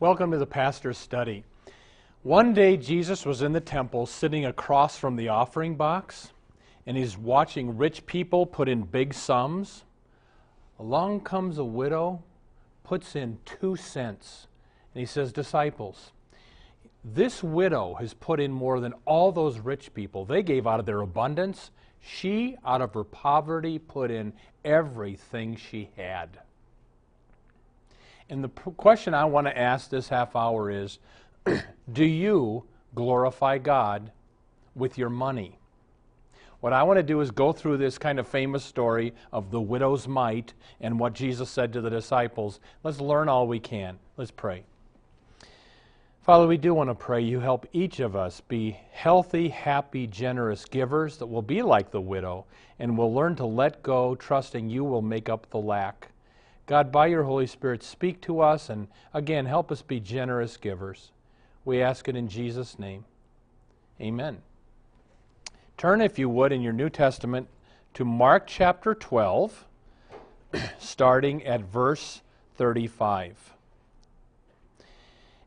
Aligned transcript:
Welcome 0.00 0.30
to 0.30 0.38
the 0.38 0.46
Pastor's 0.46 0.96
Study. 0.96 1.44
One 2.22 2.54
day 2.54 2.78
Jesus 2.78 3.26
was 3.26 3.42
in 3.42 3.52
the 3.52 3.60
temple 3.60 4.06
sitting 4.06 4.46
across 4.46 4.96
from 4.96 5.14
the 5.14 5.28
offering 5.28 5.76
box, 5.76 6.32
and 6.86 6.96
he's 6.96 7.18
watching 7.18 7.76
rich 7.76 8.06
people 8.06 8.46
put 8.46 8.66
in 8.66 8.80
big 8.84 9.12
sums. 9.12 9.84
Along 10.78 11.20
comes 11.20 11.58
a 11.58 11.64
widow, 11.64 12.22
puts 12.82 13.14
in 13.14 13.40
two 13.44 13.76
cents, 13.76 14.46
and 14.94 15.00
he 15.00 15.04
says, 15.04 15.34
Disciples, 15.34 16.12
this 17.04 17.42
widow 17.42 17.92
has 18.00 18.14
put 18.14 18.40
in 18.40 18.52
more 18.52 18.80
than 18.80 18.94
all 19.04 19.32
those 19.32 19.58
rich 19.58 19.92
people. 19.92 20.24
They 20.24 20.42
gave 20.42 20.66
out 20.66 20.80
of 20.80 20.86
their 20.86 21.02
abundance. 21.02 21.72
She, 22.00 22.56
out 22.64 22.80
of 22.80 22.94
her 22.94 23.04
poverty, 23.04 23.78
put 23.78 24.10
in 24.10 24.32
everything 24.64 25.56
she 25.56 25.90
had. 25.98 26.38
And 28.30 28.44
the 28.44 28.48
question 28.48 29.12
I 29.12 29.24
want 29.24 29.48
to 29.48 29.58
ask 29.58 29.90
this 29.90 30.08
half 30.08 30.36
hour 30.36 30.70
is 30.70 31.00
Do 31.92 32.04
you 32.04 32.64
glorify 32.94 33.58
God 33.58 34.12
with 34.76 34.96
your 34.96 35.10
money? 35.10 35.58
What 36.60 36.72
I 36.72 36.84
want 36.84 36.98
to 36.98 37.02
do 37.02 37.20
is 37.22 37.32
go 37.32 37.52
through 37.52 37.78
this 37.78 37.98
kind 37.98 38.20
of 38.20 38.28
famous 38.28 38.64
story 38.64 39.14
of 39.32 39.50
the 39.50 39.60
widow's 39.60 40.06
mite 40.06 40.52
and 40.80 41.00
what 41.00 41.12
Jesus 41.12 41.50
said 41.50 41.72
to 41.72 41.80
the 41.80 41.90
disciples. 41.90 42.60
Let's 42.84 43.00
learn 43.00 43.28
all 43.28 43.48
we 43.48 43.58
can. 43.58 43.98
Let's 44.16 44.30
pray. 44.30 44.62
Father, 46.20 46.46
we 46.46 46.58
do 46.58 46.74
want 46.74 46.90
to 46.90 46.94
pray 46.94 47.22
you 47.22 47.40
help 47.40 47.66
each 47.72 47.98
of 47.98 48.14
us 48.14 48.42
be 48.42 48.78
healthy, 48.92 49.48
happy, 49.48 50.06
generous 50.06 50.66
givers 50.66 51.16
that 51.16 51.26
will 51.26 51.42
be 51.42 51.62
like 51.62 51.90
the 51.90 52.00
widow 52.00 52.44
and 52.78 52.96
will 52.96 53.12
learn 53.12 53.34
to 53.36 53.46
let 53.46 53.82
go, 53.82 54.14
trusting 54.14 54.68
you 54.68 54.84
will 54.84 55.02
make 55.02 55.28
up 55.28 55.50
the 55.50 55.58
lack. 55.58 56.12
God, 56.70 56.92
by 56.92 57.08
your 57.08 57.24
Holy 57.24 57.48
Spirit, 57.48 57.82
speak 57.82 58.20
to 58.20 58.42
us 58.42 58.70
and 58.70 58.86
again, 59.12 59.46
help 59.46 59.72
us 59.72 59.82
be 59.82 59.98
generous 59.98 60.56
givers. 60.56 61.10
We 61.64 61.82
ask 61.82 62.06
it 62.06 62.14
in 62.14 62.28
Jesus' 62.28 62.78
name. 62.78 63.06
Amen. 64.00 64.38
Turn, 65.76 66.00
if 66.00 66.16
you 66.16 66.28
would, 66.28 66.52
in 66.52 66.62
your 66.62 66.72
New 66.72 66.88
Testament 66.88 67.48
to 67.94 68.04
Mark 68.04 68.46
chapter 68.46 68.94
12, 68.94 69.64
starting 70.78 71.44
at 71.44 71.62
verse 71.62 72.22
35. 72.54 73.52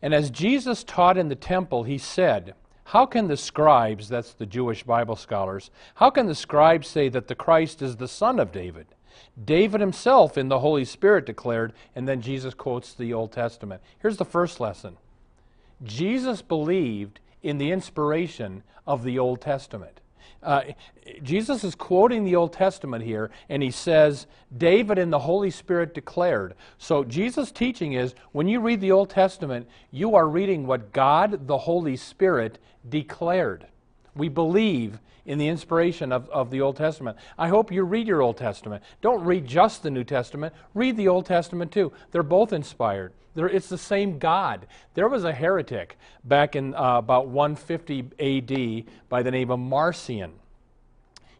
And 0.01 0.13
as 0.13 0.29
Jesus 0.29 0.83
taught 0.83 1.17
in 1.17 1.29
the 1.29 1.35
temple, 1.35 1.83
he 1.83 1.97
said, 1.97 2.53
How 2.83 3.05
can 3.05 3.29
the 3.29 3.37
scribes, 3.37 4.09
that's 4.09 4.33
the 4.33 4.45
Jewish 4.45 4.83
Bible 4.83 5.15
scholars, 5.15 5.71
how 5.95 6.09
can 6.09 6.25
the 6.25 6.35
scribes 6.35 6.89
say 6.89 7.07
that 7.07 7.29
the 7.29 7.35
Christ 7.35 7.81
is 7.81 7.95
the 7.95 8.09
son 8.09 8.41
of 8.41 8.51
David? 8.51 8.87
David 9.43 9.81
himself 9.81 10.37
in 10.37 10.47
the 10.49 10.59
Holy 10.59 10.85
Spirit 10.85 11.25
declared, 11.25 11.73
and 11.95 12.07
then 12.07 12.21
Jesus 12.21 12.53
quotes 12.53 12.93
the 12.93 13.13
Old 13.13 13.31
Testament. 13.31 13.81
Here's 13.99 14.17
the 14.17 14.25
first 14.25 14.59
lesson 14.59 14.97
Jesus 15.83 16.41
believed 16.41 17.19
in 17.41 17.57
the 17.57 17.71
inspiration 17.71 18.63
of 18.87 19.03
the 19.03 19.19
Old 19.19 19.41
Testament. 19.41 19.99
Uh, 20.41 20.61
Jesus 21.21 21.63
is 21.63 21.73
quoting 21.73 22.23
the 22.23 22.35
Old 22.35 22.51
Testament 22.51 23.03
here, 23.03 23.31
and 23.47 23.63
he 23.63 23.71
says, 23.71 24.27
David 24.55 24.97
and 24.97 25.11
the 25.11 25.19
Holy 25.19 25.49
Spirit 25.49 25.93
declared. 25.93 26.53
So 26.77 27.03
Jesus' 27.03 27.51
teaching 27.51 27.93
is 27.93 28.13
when 28.33 28.47
you 28.47 28.59
read 28.59 28.81
the 28.81 28.91
Old 28.91 29.09
Testament, 29.09 29.69
you 29.91 30.15
are 30.15 30.27
reading 30.27 30.67
what 30.67 30.91
God, 30.91 31.47
the 31.47 31.59
Holy 31.59 31.95
Spirit, 31.95 32.59
declared. 32.87 33.67
We 34.15 34.27
believe 34.27 34.99
in 35.25 35.37
the 35.37 35.47
inspiration 35.47 36.11
of, 36.11 36.29
of 36.29 36.51
the 36.51 36.61
Old 36.61 36.75
Testament. 36.75 37.17
I 37.37 37.47
hope 37.47 37.71
you 37.71 37.83
read 37.83 38.07
your 38.07 38.21
Old 38.21 38.37
Testament. 38.37 38.83
Don't 39.01 39.23
read 39.23 39.47
just 39.47 39.83
the 39.83 39.91
New 39.91 40.03
Testament, 40.03 40.53
read 40.73 40.97
the 40.97 41.07
Old 41.07 41.25
Testament 41.25 41.71
too. 41.71 41.91
They're 42.11 42.23
both 42.23 42.53
inspired. 42.53 43.13
They're, 43.35 43.49
it's 43.49 43.69
the 43.69 43.77
same 43.77 44.19
God. 44.19 44.67
There 44.93 45.07
was 45.07 45.23
a 45.23 45.33
heretic 45.33 45.97
back 46.23 46.55
in 46.55 46.75
uh, 46.75 46.97
about 46.97 47.27
150 47.27 48.05
AD 48.19 49.09
by 49.09 49.23
the 49.23 49.31
name 49.31 49.49
of 49.49 49.59
Marcion. 49.59 50.33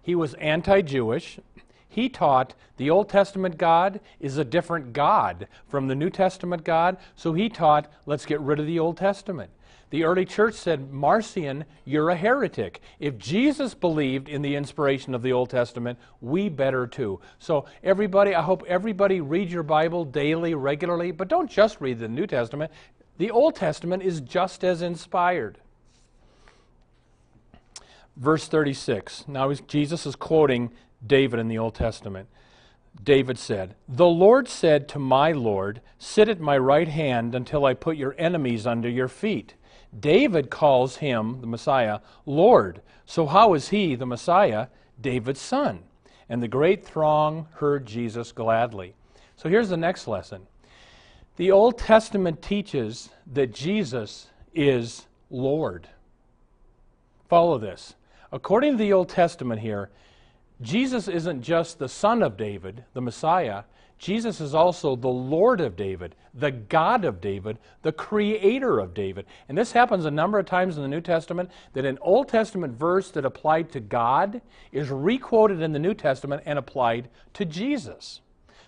He 0.01 0.15
was 0.15 0.33
anti 0.35 0.81
Jewish. 0.81 1.39
He 1.87 2.09
taught 2.09 2.55
the 2.77 2.89
Old 2.89 3.07
Testament 3.07 3.57
God 3.57 3.99
is 4.19 4.37
a 4.37 4.43
different 4.43 4.93
God 4.93 5.47
from 5.67 5.87
the 5.87 5.95
New 5.95 6.09
Testament 6.09 6.63
God, 6.63 6.97
so 7.15 7.33
he 7.33 7.49
taught, 7.49 7.91
let's 8.07 8.25
get 8.25 8.41
rid 8.41 8.59
of 8.59 8.65
the 8.65 8.79
Old 8.79 8.97
Testament. 8.97 9.51
The 9.93 10.05
early 10.05 10.25
church 10.25 10.55
said, 10.55 10.91
Marcion, 10.91 11.65
you're 11.85 12.09
a 12.09 12.15
heretic. 12.15 12.81
If 12.99 13.19
Jesus 13.19 13.75
believed 13.75 14.27
in 14.27 14.41
the 14.41 14.55
inspiration 14.55 15.13
of 15.13 15.21
the 15.21 15.33
Old 15.33 15.51
Testament, 15.51 15.99
we 16.19 16.49
better 16.49 16.87
too. 16.87 17.19
So, 17.37 17.65
everybody, 17.83 18.33
I 18.33 18.41
hope 18.41 18.63
everybody 18.67 19.21
read 19.21 19.51
your 19.51 19.61
Bible 19.61 20.03
daily, 20.03 20.55
regularly, 20.55 21.11
but 21.11 21.27
don't 21.27 21.47
just 21.47 21.79
read 21.79 21.99
the 21.99 22.07
New 22.07 22.25
Testament. 22.25 22.71
The 23.19 23.29
Old 23.29 23.55
Testament 23.55 24.01
is 24.01 24.19
just 24.21 24.63
as 24.63 24.81
inspired. 24.81 25.59
Verse 28.17 28.47
36. 28.47 29.25
Now, 29.27 29.53
Jesus 29.53 30.07
is 30.07 30.15
quoting 30.15 30.71
David 31.05 31.39
in 31.39 31.49
the 31.49 31.59
Old 31.59 31.75
Testament. 31.75 32.29
David 33.03 33.37
said, 33.37 33.75
The 33.87 34.07
Lord 34.07 34.47
said 34.47 34.87
to 34.89 34.97
my 34.97 35.33
Lord, 35.33 35.81
Sit 35.99 36.29
at 36.29 36.39
my 36.39 36.57
right 36.57 36.87
hand 36.87 37.35
until 37.35 37.63
I 37.63 37.75
put 37.75 37.95
your 37.95 38.15
enemies 38.17 38.65
under 38.65 38.89
your 38.89 39.07
feet. 39.07 39.53
David 39.99 40.49
calls 40.49 40.97
him, 40.97 41.41
the 41.41 41.47
Messiah, 41.47 41.99
Lord. 42.25 42.81
So 43.05 43.25
how 43.25 43.53
is 43.53 43.69
he, 43.69 43.95
the 43.95 44.05
Messiah, 44.05 44.67
David's 44.99 45.41
son? 45.41 45.83
And 46.29 46.41
the 46.41 46.47
great 46.47 46.83
throng 46.85 47.47
heard 47.55 47.85
Jesus 47.85 48.31
gladly. 48.31 48.95
So 49.35 49.49
here's 49.49 49.69
the 49.69 49.77
next 49.77 50.07
lesson. 50.07 50.47
The 51.35 51.51
Old 51.51 51.77
Testament 51.77 52.41
teaches 52.41 53.09
that 53.33 53.53
Jesus 53.53 54.27
is 54.53 55.05
Lord. 55.29 55.87
Follow 57.27 57.57
this. 57.57 57.95
According 58.31 58.73
to 58.73 58.77
the 58.77 58.93
Old 58.93 59.09
Testament 59.09 59.61
here, 59.61 59.89
Jesus 60.61 61.07
isn't 61.07 61.41
just 61.41 61.79
the 61.79 61.89
son 61.89 62.23
of 62.23 62.37
David, 62.37 62.83
the 62.93 63.01
Messiah. 63.01 63.63
Jesus 64.03 64.41
is 64.41 64.53
also 64.53 64.97
the 64.97 65.07
Lord 65.07 65.61
of 65.61 65.77
David, 65.77 66.13
the 66.33 66.51
God 66.51 67.05
of 67.05 67.21
David, 67.21 67.57
the 67.83 67.93
creator 67.93 68.79
of 68.79 68.93
David. 68.93 69.25
And 69.47 69.57
this 69.57 69.71
happens 69.71 70.03
a 70.03 70.11
number 70.11 70.37
of 70.37 70.45
times 70.45 70.75
in 70.75 70.83
the 70.83 70.89
New 70.89 70.99
Testament 70.99 71.49
that 71.71 71.85
an 71.85 71.97
Old 72.01 72.27
Testament 72.27 72.77
verse 72.77 73.11
that 73.11 73.23
applied 73.23 73.71
to 73.71 73.79
God 73.79 74.41
is 74.73 74.89
requoted 74.89 75.61
in 75.61 75.71
the 75.71 75.79
New 75.79 75.93
Testament 75.93 76.43
and 76.45 76.59
applied 76.59 77.07
to 77.35 77.45
Jesus. 77.45 78.19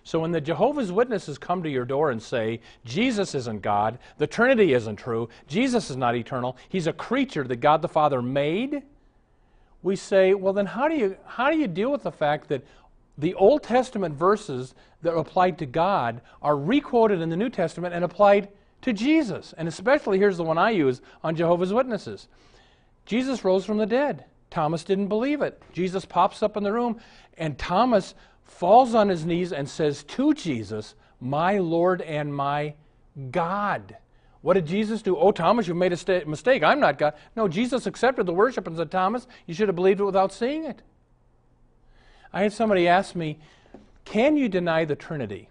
So 0.05 0.21
when 0.21 0.31
the 0.31 0.39
Jehovah's 0.39 0.93
Witnesses 0.93 1.37
come 1.37 1.63
to 1.63 1.69
your 1.69 1.83
door 1.83 2.11
and 2.11 2.23
say, 2.23 2.61
Jesus 2.85 3.35
isn't 3.35 3.61
God, 3.61 3.99
the 4.17 4.27
Trinity 4.27 4.71
isn't 4.71 4.95
true, 4.95 5.27
Jesus 5.49 5.89
is 5.89 5.97
not 5.97 6.15
eternal, 6.15 6.55
he's 6.69 6.87
a 6.87 6.93
creature 6.93 7.43
that 7.43 7.57
God 7.57 7.81
the 7.81 7.89
Father 7.89 8.21
made, 8.21 8.83
we 9.83 9.97
say, 9.97 10.33
well, 10.33 10.53
then 10.53 10.65
how 10.65 10.87
do 10.87 10.95
you, 10.95 11.17
how 11.25 11.51
do 11.51 11.57
you 11.57 11.67
deal 11.67 11.91
with 11.91 12.03
the 12.03 12.11
fact 12.11 12.47
that 12.47 12.63
the 13.17 13.33
Old 13.35 13.63
Testament 13.63 14.15
verses 14.15 14.75
that 15.01 15.13
are 15.13 15.19
applied 15.19 15.57
to 15.59 15.65
God 15.65 16.21
are 16.41 16.57
requoted 16.57 17.21
in 17.21 17.29
the 17.29 17.37
New 17.37 17.49
Testament 17.49 17.93
and 17.93 18.03
applied 18.03 18.49
to 18.81 18.93
Jesus. 18.93 19.53
And 19.57 19.67
especially, 19.67 20.19
here's 20.19 20.37
the 20.37 20.43
one 20.43 20.57
I 20.57 20.71
use 20.71 21.01
on 21.23 21.35
Jehovah's 21.35 21.73
Witnesses 21.73 22.27
Jesus 23.05 23.43
rose 23.43 23.65
from 23.65 23.77
the 23.77 23.85
dead. 23.85 24.25
Thomas 24.49 24.83
didn't 24.83 25.07
believe 25.07 25.41
it. 25.41 25.61
Jesus 25.73 26.05
pops 26.05 26.41
up 26.41 26.55
in 26.55 26.63
the 26.63 26.71
room, 26.71 26.99
and 27.37 27.57
Thomas 27.57 28.15
falls 28.43 28.95
on 28.95 29.09
his 29.09 29.25
knees 29.25 29.51
and 29.51 29.67
says 29.67 30.03
to 30.03 30.33
Jesus, 30.33 30.95
My 31.19 31.57
Lord 31.57 32.01
and 32.01 32.33
my 32.33 32.73
God. 33.31 33.97
What 34.41 34.53
did 34.53 34.67
Jesus 34.67 35.01
do? 35.01 35.17
Oh, 35.17 35.31
Thomas, 35.31 35.67
you 35.67 35.73
made 35.73 35.91
a 35.91 36.25
mistake. 36.25 36.61
I'm 36.63 36.79
not 36.79 36.99
God. 36.99 37.15
No, 37.35 37.47
Jesus 37.47 37.87
accepted 37.87 38.27
the 38.27 38.33
worship 38.33 38.67
and 38.67 38.77
said, 38.77 38.91
Thomas, 38.91 39.27
you 39.47 39.55
should 39.55 39.67
have 39.67 39.75
believed 39.75 39.99
it 39.99 40.05
without 40.05 40.31
seeing 40.31 40.65
it. 40.65 40.83
I 42.35 42.41
had 42.41 42.51
somebody 42.51 42.85
ask 42.85 43.15
me, 43.15 43.39
Can 44.03 44.35
you 44.35 44.49
deny 44.49 44.83
the 44.83 44.95
Trinity 44.95 45.47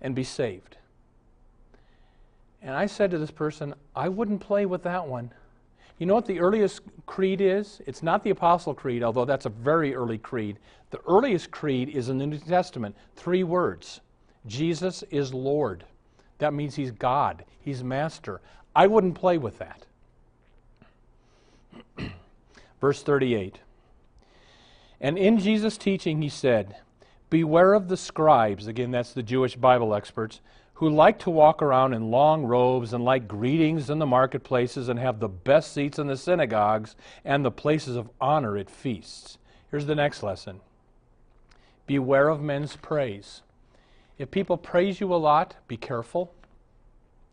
and 0.00 0.14
be 0.14 0.24
saved? 0.24 0.78
And 2.62 2.74
I 2.74 2.86
said 2.86 3.10
to 3.10 3.18
this 3.18 3.30
person, 3.30 3.74
I 3.94 4.08
wouldn't 4.08 4.40
play 4.40 4.64
with 4.64 4.82
that 4.84 5.06
one. 5.06 5.30
You 5.98 6.06
know 6.06 6.14
what 6.14 6.26
the 6.26 6.40
earliest 6.40 6.80
creed 7.06 7.40
is? 7.40 7.82
It's 7.86 8.02
not 8.02 8.24
the 8.24 8.30
Apostle 8.30 8.72
Creed, 8.74 9.02
although 9.02 9.26
that's 9.26 9.46
a 9.46 9.50
very 9.50 9.94
early 9.94 10.16
creed. 10.16 10.58
The 10.90 11.00
earliest 11.06 11.50
creed 11.50 11.90
is 11.90 12.08
in 12.08 12.18
the 12.18 12.26
New 12.26 12.38
Testament 12.38 12.96
three 13.14 13.44
words 13.44 14.00
Jesus 14.46 15.04
is 15.10 15.34
Lord. 15.34 15.84
That 16.38 16.54
means 16.54 16.76
he's 16.76 16.92
God, 16.92 17.44
he's 17.60 17.84
master. 17.84 18.40
I 18.74 18.86
wouldn't 18.86 19.14
play 19.14 19.36
with 19.36 19.58
that. 19.58 19.84
Verse 22.80 23.02
38 23.02 23.58
And 25.02 25.18
in 25.18 25.38
Jesus' 25.38 25.76
teaching, 25.76 26.22
he 26.22 26.28
said, 26.28 26.76
Beware 27.28 27.74
of 27.74 27.88
the 27.88 27.96
scribes, 27.96 28.68
again, 28.68 28.92
that's 28.92 29.12
the 29.12 29.22
Jewish 29.22 29.56
Bible 29.56 29.94
experts, 29.94 30.40
who 30.74 30.88
like 30.88 31.18
to 31.20 31.30
walk 31.30 31.60
around 31.60 31.92
in 31.92 32.10
long 32.10 32.44
robes 32.44 32.92
and 32.92 33.04
like 33.04 33.26
greetings 33.26 33.90
in 33.90 33.98
the 33.98 34.06
marketplaces 34.06 34.88
and 34.88 34.98
have 34.98 35.18
the 35.18 35.28
best 35.28 35.72
seats 35.72 35.98
in 35.98 36.06
the 36.06 36.16
synagogues 36.16 36.94
and 37.24 37.44
the 37.44 37.50
places 37.50 37.96
of 37.96 38.10
honor 38.20 38.56
at 38.56 38.70
feasts. 38.70 39.38
Here's 39.70 39.86
the 39.86 39.94
next 39.96 40.22
lesson 40.22 40.60
Beware 41.86 42.28
of 42.28 42.40
men's 42.40 42.76
praise. 42.76 43.42
If 44.18 44.30
people 44.30 44.56
praise 44.56 45.00
you 45.00 45.12
a 45.12 45.16
lot, 45.16 45.56
be 45.66 45.76
careful. 45.76 46.32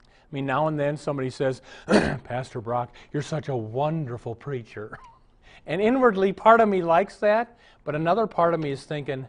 I 0.01 0.05
mean, 0.31 0.45
now 0.45 0.67
and 0.67 0.79
then 0.79 0.97
somebody 0.97 1.29
says, 1.29 1.61
Pastor 1.87 2.61
Brock, 2.61 2.93
you're 3.13 3.21
such 3.21 3.47
a 3.47 3.55
wonderful 3.55 4.33
preacher. 4.33 4.97
And 5.65 5.81
inwardly, 5.81 6.33
part 6.33 6.61
of 6.61 6.69
me 6.69 6.81
likes 6.81 7.17
that, 7.17 7.57
but 7.83 7.95
another 7.95 8.27
part 8.27 8.53
of 8.53 8.59
me 8.59 8.71
is 8.71 8.83
thinking, 8.83 9.27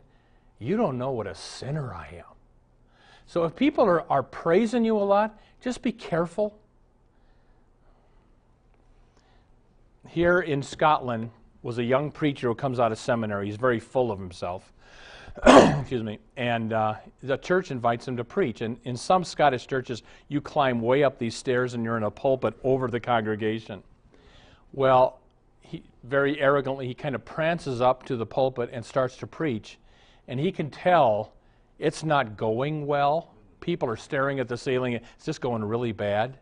you 0.58 0.76
don't 0.76 0.98
know 0.98 1.10
what 1.10 1.26
a 1.26 1.34
sinner 1.34 1.94
I 1.94 2.08
am. 2.18 2.24
So 3.26 3.44
if 3.44 3.54
people 3.54 3.84
are, 3.84 4.10
are 4.10 4.22
praising 4.22 4.84
you 4.84 4.96
a 4.96 5.04
lot, 5.04 5.38
just 5.60 5.82
be 5.82 5.92
careful. 5.92 6.58
Here 10.08 10.40
in 10.40 10.62
Scotland 10.62 11.30
was 11.62 11.78
a 11.78 11.84
young 11.84 12.10
preacher 12.10 12.48
who 12.48 12.54
comes 12.54 12.80
out 12.80 12.90
of 12.90 12.98
seminary. 12.98 13.46
He's 13.46 13.56
very 13.56 13.78
full 13.78 14.10
of 14.10 14.18
himself. 14.18 14.72
Excuse 15.46 16.02
me. 16.02 16.18
And 16.36 16.72
uh, 16.72 16.94
the 17.22 17.36
church 17.36 17.70
invites 17.70 18.08
him 18.08 18.16
to 18.16 18.24
preach. 18.24 18.62
And 18.62 18.78
in 18.84 18.96
some 18.96 19.22
Scottish 19.22 19.66
churches, 19.66 20.02
you 20.28 20.40
climb 20.40 20.80
way 20.80 21.04
up 21.04 21.18
these 21.18 21.36
stairs 21.36 21.74
and 21.74 21.84
you're 21.84 21.96
in 21.96 22.02
a 22.02 22.10
pulpit 22.10 22.54
over 22.64 22.88
the 22.88 23.00
congregation. 23.00 23.82
Well, 24.72 25.19
he, 25.70 25.84
very 26.02 26.40
arrogantly, 26.40 26.88
he 26.88 26.94
kind 26.94 27.14
of 27.14 27.24
prances 27.24 27.80
up 27.80 28.02
to 28.06 28.16
the 28.16 28.26
pulpit 28.26 28.70
and 28.72 28.84
starts 28.84 29.16
to 29.18 29.26
preach. 29.26 29.78
And 30.26 30.40
he 30.40 30.50
can 30.50 30.68
tell 30.68 31.32
it's 31.78 32.02
not 32.02 32.36
going 32.36 32.86
well. 32.86 33.34
People 33.60 33.88
are 33.88 33.96
staring 33.96 34.40
at 34.40 34.48
the 34.48 34.56
ceiling. 34.56 34.94
It's 34.94 35.24
just 35.24 35.40
going 35.40 35.64
really 35.64 35.92
bad. 35.92 36.38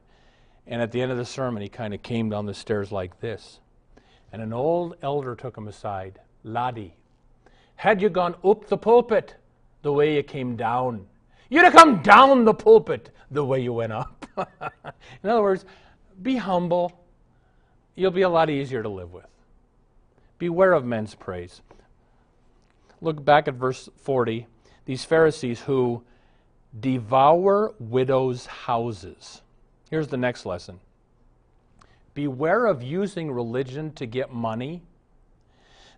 And 0.66 0.80
at 0.80 0.92
the 0.92 1.02
end 1.02 1.12
of 1.12 1.18
the 1.18 1.26
sermon, 1.26 1.62
he 1.62 1.68
kind 1.68 1.92
of 1.92 2.02
came 2.02 2.30
down 2.30 2.46
the 2.46 2.54
stairs 2.54 2.90
like 2.90 3.20
this. 3.20 3.60
And 4.32 4.40
an 4.40 4.52
old 4.54 4.96
elder 5.02 5.34
took 5.34 5.56
him 5.56 5.68
aside. 5.68 6.20
Laddie, 6.42 6.94
had 7.76 8.00
you 8.00 8.08
gone 8.08 8.34
up 8.42 8.66
the 8.66 8.78
pulpit 8.78 9.34
the 9.82 9.92
way 9.92 10.16
you 10.16 10.22
came 10.22 10.56
down, 10.56 11.06
you'd 11.50 11.64
have 11.64 11.74
come 11.74 12.02
down 12.02 12.44
the 12.44 12.54
pulpit 12.54 13.10
the 13.30 13.44
way 13.44 13.60
you 13.60 13.74
went 13.74 13.92
up. 13.92 14.26
In 15.22 15.30
other 15.30 15.42
words, 15.42 15.66
be 16.22 16.36
humble. 16.36 17.04
You'll 17.98 18.12
be 18.12 18.22
a 18.22 18.28
lot 18.28 18.48
easier 18.48 18.80
to 18.80 18.88
live 18.88 19.12
with. 19.12 19.26
Beware 20.38 20.72
of 20.72 20.84
men's 20.84 21.16
praise. 21.16 21.62
Look 23.00 23.24
back 23.24 23.48
at 23.48 23.54
verse 23.54 23.88
40. 23.96 24.46
These 24.84 25.04
Pharisees 25.04 25.62
who 25.62 26.04
devour 26.78 27.74
widows' 27.80 28.46
houses. 28.46 29.42
Here's 29.90 30.06
the 30.06 30.16
next 30.16 30.46
lesson 30.46 30.78
Beware 32.14 32.66
of 32.66 32.84
using 32.84 33.32
religion 33.32 33.90
to 33.94 34.06
get 34.06 34.32
money. 34.32 34.82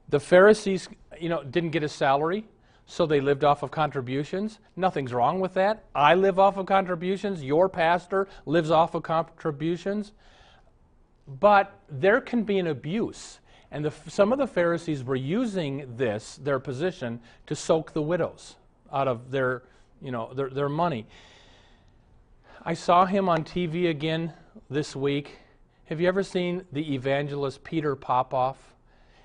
The 0.09 0.21
Pharisees, 0.21 0.89
you 1.21 1.29
know, 1.29 1.43
didn't 1.45 1.71
get 1.71 1.83
a 1.83 1.89
salary, 1.89 2.47
so 2.87 3.05
they 3.05 3.21
lived 3.21 3.45
off 3.45 3.63
of 3.63 3.71
contributions. 3.71 4.59
Nothing's 4.75 5.13
wrong 5.13 5.39
with 5.39 5.53
that. 5.53 5.85
I 5.95 6.15
live 6.15 6.39
off 6.39 6.57
of 6.57 6.65
contributions. 6.65 7.45
Your 7.45 7.69
pastor 7.69 8.27
lives 8.47 8.71
off 8.71 8.95
of 8.95 9.03
contributions. 9.03 10.13
But 11.39 11.79
there 11.89 12.21
can 12.21 12.43
be 12.43 12.59
an 12.59 12.67
abuse. 12.67 13.39
And 13.71 13.85
the, 13.85 13.93
some 14.09 14.33
of 14.33 14.39
the 14.39 14.49
Pharisees 14.49 15.05
were 15.05 15.17
using 15.17 15.97
this, 15.97 16.37
their 16.43 16.59
position, 16.59 17.21
to 17.47 17.55
soak 17.55 17.93
the 17.93 18.03
widows 18.03 18.57
out 18.93 19.07
of 19.07 19.31
their, 19.31 19.63
you 20.03 20.11
know, 20.11 20.33
their, 20.35 20.51
their 20.51 20.69
money. 20.69 21.07
I 22.65 22.75
saw 22.75 23.07
him 23.07 23.29
on 23.29 23.45
TV 23.45 23.89
again 23.89 24.33
this 24.69 24.97
week. 24.97 25.39
Have 25.85 26.01
you 26.01 26.09
ever 26.09 26.23
seen 26.23 26.65
the 26.73 26.95
evangelist 26.95 27.63
Peter 27.63 27.95
Popoff? 27.95 28.57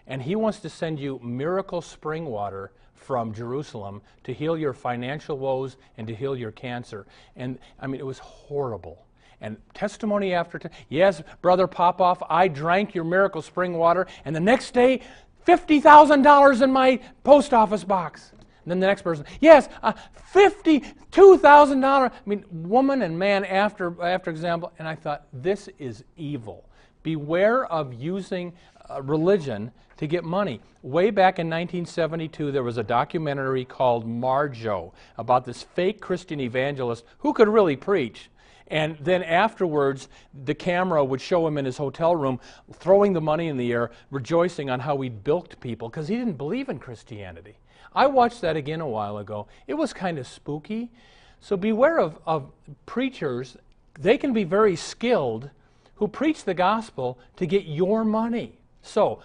And 0.07 0.21
he 0.21 0.35
wants 0.35 0.59
to 0.59 0.69
send 0.69 0.99
you 0.99 1.19
miracle 1.23 1.81
spring 1.81 2.25
water 2.25 2.71
from 2.93 3.33
Jerusalem 3.33 4.01
to 4.23 4.33
heal 4.33 4.57
your 4.57 4.73
financial 4.73 5.37
woes 5.37 5.77
and 5.97 6.07
to 6.07 6.15
heal 6.15 6.35
your 6.35 6.51
cancer. 6.51 7.07
And 7.35 7.59
I 7.79 7.87
mean, 7.87 7.99
it 7.99 8.05
was 8.05 8.19
horrible. 8.19 9.04
And 9.41 9.57
testimony 9.73 10.33
after, 10.33 10.59
te- 10.59 10.69
yes, 10.89 11.21
Brother 11.41 11.67
Popoff, 11.67 12.21
I 12.29 12.47
drank 12.47 12.95
your 12.95 13.03
miracle 13.03 13.41
spring 13.41 13.73
water, 13.73 14.07
and 14.23 14.35
the 14.35 14.39
next 14.39 14.73
day, 14.73 15.01
$50,000 15.45 16.61
in 16.61 16.71
my 16.71 16.99
post 17.23 17.53
office 17.53 17.83
box. 17.83 18.31
And 18.65 18.71
then 18.71 18.79
the 18.79 18.87
next 18.87 19.03
person, 19.03 19.25
yes, 19.39 19.69
uh, 19.83 19.93
$52,000. 20.33 21.85
I 21.85 22.11
mean, 22.25 22.43
woman 22.51 23.03
and 23.03 23.17
man 23.17 23.45
after, 23.45 24.01
after 24.03 24.31
example. 24.31 24.73
And 24.79 24.87
I 24.87 24.95
thought, 24.95 25.27
this 25.31 25.69
is 25.77 26.03
evil. 26.17 26.67
Beware 27.03 27.65
of 27.65 27.93
using 27.93 28.53
uh, 28.89 29.03
religion 29.03 29.71
to 29.97 30.07
get 30.07 30.23
money. 30.23 30.61
Way 30.81 31.11
back 31.11 31.37
in 31.37 31.47
1972, 31.47 32.51
there 32.51 32.63
was 32.63 32.77
a 32.77 32.83
documentary 32.83 33.65
called 33.65 34.07
Marjoe 34.07 34.93
about 35.17 35.45
this 35.45 35.61
fake 35.61 36.01
Christian 36.01 36.39
evangelist 36.39 37.05
who 37.19 37.33
could 37.33 37.47
really 37.47 37.75
preach. 37.75 38.29
And 38.67 38.97
then 38.99 39.21
afterwards, 39.21 40.09
the 40.45 40.55
camera 40.55 41.03
would 41.03 41.21
show 41.21 41.45
him 41.45 41.57
in 41.57 41.65
his 41.65 41.77
hotel 41.77 42.15
room 42.15 42.39
throwing 42.73 43.13
the 43.13 43.21
money 43.21 43.47
in 43.47 43.57
the 43.57 43.71
air, 43.71 43.91
rejoicing 44.09 44.69
on 44.69 44.79
how 44.79 44.99
he'd 45.01 45.23
bilked 45.23 45.59
people 45.59 45.89
because 45.89 46.07
he 46.07 46.15
didn't 46.15 46.37
believe 46.37 46.69
in 46.69 46.79
Christianity. 46.79 47.57
I 47.93 48.07
watched 48.07 48.41
that 48.41 48.55
again 48.55 48.81
a 48.81 48.87
while 48.87 49.19
ago. 49.19 49.47
It 49.67 49.75
was 49.75 49.93
kind 49.93 50.17
of 50.17 50.27
spooky. 50.27 50.91
So 51.39 51.55
beware 51.55 51.99
of, 51.99 52.17
of 52.25 52.51
preachers. 52.85 53.55
They 53.99 54.17
can 54.17 54.33
be 54.33 54.43
very 54.43 54.75
skilled 54.75 55.49
who 55.95 56.07
preach 56.07 56.43
the 56.43 56.53
gospel 56.53 57.17
to 57.37 57.45
get 57.45 57.65
your 57.65 58.03
money. 58.03 58.57
So, 58.81 59.21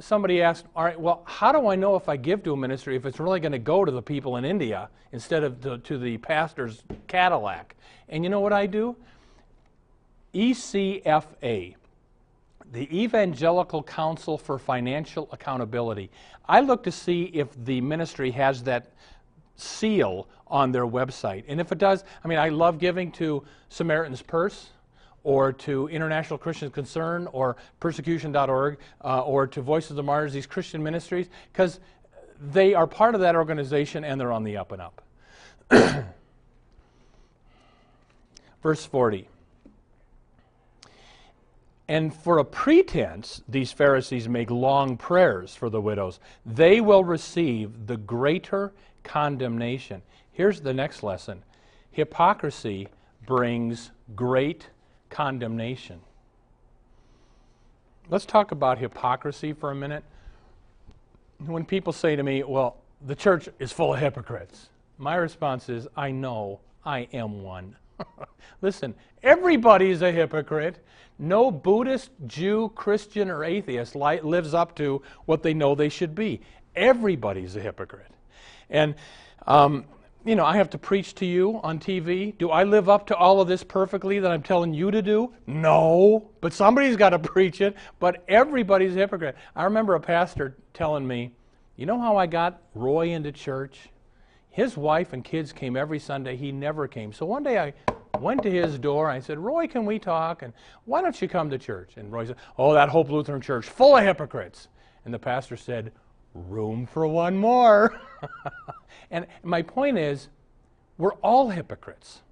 somebody 0.00 0.42
asked, 0.42 0.66
all 0.74 0.84
right, 0.84 0.98
well, 0.98 1.22
how 1.24 1.52
do 1.52 1.68
I 1.68 1.76
know 1.76 1.96
if 1.96 2.08
I 2.08 2.16
give 2.16 2.42
to 2.44 2.52
a 2.52 2.56
ministry 2.56 2.96
if 2.96 3.06
it's 3.06 3.20
really 3.20 3.40
going 3.40 3.52
to 3.52 3.58
go 3.58 3.84
to 3.84 3.92
the 3.92 4.02
people 4.02 4.36
in 4.36 4.44
India 4.44 4.88
instead 5.12 5.44
of 5.44 5.60
to, 5.62 5.78
to 5.78 5.98
the 5.98 6.18
pastor's 6.18 6.82
Cadillac? 7.06 7.76
And 8.08 8.24
you 8.24 8.30
know 8.30 8.40
what 8.40 8.52
I 8.52 8.66
do? 8.66 8.96
ECFA, 10.34 11.74
the 12.72 13.02
Evangelical 13.02 13.82
Council 13.82 14.38
for 14.38 14.58
Financial 14.58 15.28
Accountability. 15.32 16.10
I 16.48 16.60
look 16.60 16.82
to 16.84 16.92
see 16.92 17.24
if 17.34 17.48
the 17.64 17.80
ministry 17.80 18.30
has 18.32 18.62
that 18.64 18.92
seal 19.56 20.28
on 20.46 20.72
their 20.72 20.86
website. 20.86 21.44
And 21.48 21.60
if 21.60 21.72
it 21.72 21.78
does, 21.78 22.04
I 22.24 22.28
mean, 22.28 22.38
I 22.38 22.48
love 22.48 22.78
giving 22.78 23.10
to 23.12 23.44
Samaritan's 23.68 24.22
Purse 24.22 24.70
or 25.24 25.52
to 25.52 25.88
International 25.88 26.38
Christian 26.38 26.70
Concern 26.70 27.28
or 27.32 27.56
persecution.org 27.80 28.78
uh, 29.04 29.22
or 29.22 29.46
to 29.46 29.60
Voices 29.60 29.98
of 29.98 30.04
Martyrs, 30.04 30.32
these 30.32 30.46
Christian 30.46 30.82
ministries, 30.82 31.28
because 31.52 31.80
they 32.40 32.74
are 32.74 32.86
part 32.86 33.14
of 33.14 33.20
that 33.20 33.36
organization 33.36 34.04
and 34.04 34.20
they're 34.20 34.32
on 34.32 34.44
the 34.44 34.56
up 34.56 34.72
and 34.72 34.82
up. 34.82 35.02
Verse 38.62 38.84
40. 38.86 39.28
And 41.88 42.14
for 42.14 42.38
a 42.38 42.44
pretense, 42.44 43.40
these 43.48 43.72
Pharisees 43.72 44.28
make 44.28 44.50
long 44.50 44.98
prayers 44.98 45.54
for 45.54 45.70
the 45.70 45.80
widows. 45.80 46.20
They 46.44 46.82
will 46.82 47.02
receive 47.02 47.86
the 47.86 47.96
greater 47.96 48.72
condemnation. 49.04 50.02
Here's 50.30 50.60
the 50.60 50.74
next 50.74 51.02
lesson 51.02 51.42
hypocrisy 51.90 52.88
brings 53.26 53.90
great 54.14 54.68
condemnation. 55.10 56.00
Let's 58.10 58.24
talk 58.24 58.52
about 58.52 58.78
hypocrisy 58.78 59.52
for 59.52 59.70
a 59.70 59.74
minute. 59.74 60.02
When 61.44 61.64
people 61.64 61.92
say 61.92 62.16
to 62.16 62.22
me, 62.22 62.42
well, 62.42 62.76
the 63.06 63.14
church 63.14 63.48
is 63.58 63.70
full 63.70 63.94
of 63.94 64.00
hypocrites, 64.00 64.70
my 64.96 65.14
response 65.14 65.68
is, 65.68 65.86
I 65.96 66.10
know 66.10 66.60
I 66.84 67.08
am 67.12 67.42
one. 67.42 67.76
Listen, 68.62 68.94
everybody's 69.22 70.02
a 70.02 70.10
hypocrite. 70.10 70.84
No 71.18 71.50
Buddhist, 71.50 72.10
Jew, 72.26 72.72
Christian, 72.74 73.28
or 73.28 73.44
atheist 73.44 73.94
li- 73.94 74.20
lives 74.20 74.54
up 74.54 74.74
to 74.76 75.02
what 75.26 75.42
they 75.42 75.54
know 75.54 75.74
they 75.74 75.88
should 75.88 76.14
be. 76.14 76.40
Everybody's 76.74 77.56
a 77.56 77.60
hypocrite. 77.60 78.10
And 78.70 78.94
um, 79.46 79.84
you 80.28 80.36
know, 80.36 80.44
I 80.44 80.58
have 80.58 80.68
to 80.70 80.78
preach 80.78 81.14
to 81.16 81.26
you 81.26 81.58
on 81.62 81.78
TV. 81.78 82.36
Do 82.36 82.50
I 82.50 82.62
live 82.64 82.90
up 82.90 83.06
to 83.06 83.16
all 83.16 83.40
of 83.40 83.48
this 83.48 83.64
perfectly 83.64 84.18
that 84.18 84.30
I'm 84.30 84.42
telling 84.42 84.74
you 84.74 84.90
to 84.90 85.00
do? 85.00 85.32
No, 85.46 86.30
but 86.42 86.52
somebody's 86.52 86.96
got 86.96 87.10
to 87.10 87.18
preach 87.34 87.62
it. 87.62 87.74
But 87.98 88.24
everybody's 88.28 88.94
a 88.94 88.98
hypocrite. 88.98 89.36
I 89.56 89.64
remember 89.64 89.94
a 89.94 90.00
pastor 90.00 90.54
telling 90.74 91.06
me, 91.06 91.32
You 91.76 91.86
know 91.86 91.98
how 91.98 92.18
I 92.18 92.26
got 92.26 92.60
Roy 92.74 93.08
into 93.08 93.32
church? 93.32 93.88
His 94.50 94.76
wife 94.76 95.14
and 95.14 95.24
kids 95.24 95.50
came 95.50 95.76
every 95.76 95.98
Sunday. 95.98 96.36
He 96.36 96.52
never 96.52 96.86
came. 96.86 97.10
So 97.10 97.24
one 97.24 97.42
day 97.42 97.58
I 97.58 97.72
went 98.18 98.42
to 98.42 98.50
his 98.50 98.78
door. 98.78 99.08
I 99.08 99.20
said, 99.20 99.38
Roy, 99.38 99.66
can 99.66 99.86
we 99.86 99.98
talk? 99.98 100.42
And 100.42 100.52
why 100.84 101.00
don't 101.00 101.22
you 101.22 101.28
come 101.28 101.48
to 101.48 101.56
church? 101.58 101.92
And 101.96 102.12
Roy 102.12 102.26
said, 102.26 102.36
Oh, 102.58 102.74
that 102.74 102.90
Hope 102.90 103.08
Lutheran 103.08 103.40
Church, 103.40 103.64
full 103.64 103.96
of 103.96 104.04
hypocrites. 104.04 104.68
And 105.06 105.14
the 105.14 105.18
pastor 105.18 105.56
said, 105.56 105.92
Room 106.34 106.86
for 106.86 107.06
one 107.06 107.36
more. 107.36 108.00
and 109.10 109.26
my 109.42 109.62
point 109.62 109.98
is, 109.98 110.28
we're 110.96 111.14
all 111.14 111.50
hypocrites. 111.50 112.22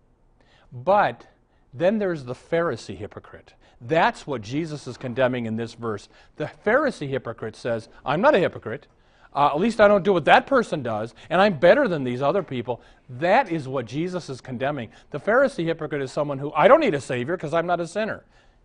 But 0.73 1.27
then 1.73 1.99
there's 1.99 2.25
the 2.25 2.35
Pharisee 2.35 2.97
hypocrite. 2.97 3.55
That's 3.81 4.27
what 4.27 4.43
Jesus 4.43 4.87
is 4.87 4.97
condemning 4.97 5.47
in 5.47 5.57
this 5.57 5.75
verse. 5.75 6.09
The 6.37 6.51
Pharisee 6.65 7.09
hypocrite 7.09 7.57
says, 7.57 7.89
I'm 8.05 8.21
not 8.21 8.35
a 8.35 8.39
hypocrite. 8.39 8.87
Uh, 9.35 9.51
at 9.53 9.61
least 9.61 9.83
I 9.83 9.89
don't 9.89 10.03
do 10.03 10.15
what 10.15 10.25
that 10.25 10.47
person 10.47 10.83
does, 10.83 11.15
and 11.29 11.43
I'm 11.43 11.59
better 11.59 11.87
than 11.89 12.05
these 12.05 12.23
other 12.23 12.43
people. 12.43 12.81
That 13.11 13.53
is 13.53 13.69
what 13.69 13.85
Jesus 13.85 14.31
is 14.31 14.41
condemning. 14.41 14.89
The 15.11 15.21
Pharisee 15.21 15.67
hypocrite 15.67 16.01
is 16.01 16.11
someone 16.11 16.39
who, 16.39 16.53
I 16.55 16.69
don't 16.69 16.81
need 16.81 16.95
a 16.95 17.01
Savior 17.01 17.37
because 17.37 17.53
I'm 17.53 17.67
not 17.67 17.79
a 17.79 17.87
sinner. 17.87 18.25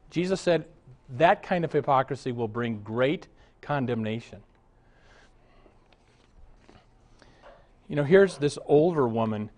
Jesus 0.10 0.40
said 0.40 0.64
that 1.18 1.44
kind 1.44 1.66
of 1.66 1.74
hypocrisy 1.74 2.32
will 2.32 2.48
bring 2.48 2.82
great 2.84 3.28
condemnation. 3.62 4.42
You 7.92 7.98
know, 7.98 8.06
here's 8.06 8.38
this 8.38 8.58
older 8.68 9.06
woman 9.06 9.50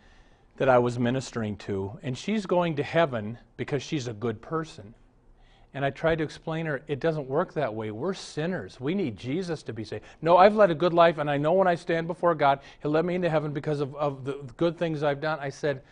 that 0.57 0.67
I 0.67 0.79
was 0.79 0.97
ministering 0.97 1.55
to, 1.57 1.99
and 2.01 2.17
she's 2.17 2.47
going 2.47 2.77
to 2.77 2.83
heaven 2.83 3.37
because 3.57 3.83
she's 3.83 4.07
a 4.07 4.13
good 4.13 4.41
person. 4.41 4.95
And 5.75 5.85
I 5.85 5.91
tried 5.91 6.17
to 6.17 6.23
explain 6.23 6.65
her, 6.65 6.81
it 6.87 6.99
doesn't 6.99 7.27
work 7.27 7.53
that 7.53 7.75
way. 7.75 7.91
We're 7.91 8.15
sinners. 8.15 8.79
We 8.79 8.95
need 8.95 9.17
Jesus 9.17 9.61
to 9.61 9.73
be 9.73 9.83
saved. 9.83 10.03
No, 10.23 10.37
I've 10.37 10.55
led 10.55 10.71
a 10.71 10.75
good 10.75 10.95
life, 10.95 11.19
and 11.19 11.29
I 11.29 11.37
know 11.37 11.53
when 11.53 11.67
I 11.67 11.75
stand 11.75 12.07
before 12.07 12.33
God, 12.33 12.61
He'll 12.81 12.89
let 12.89 13.05
me 13.05 13.13
into 13.13 13.29
heaven 13.29 13.53
because 13.53 13.81
of, 13.81 13.95
of 13.97 14.25
the 14.25 14.39
good 14.57 14.79
things 14.79 15.03
I've 15.03 15.21
done. 15.21 15.37
I 15.39 15.49
said, 15.49 15.83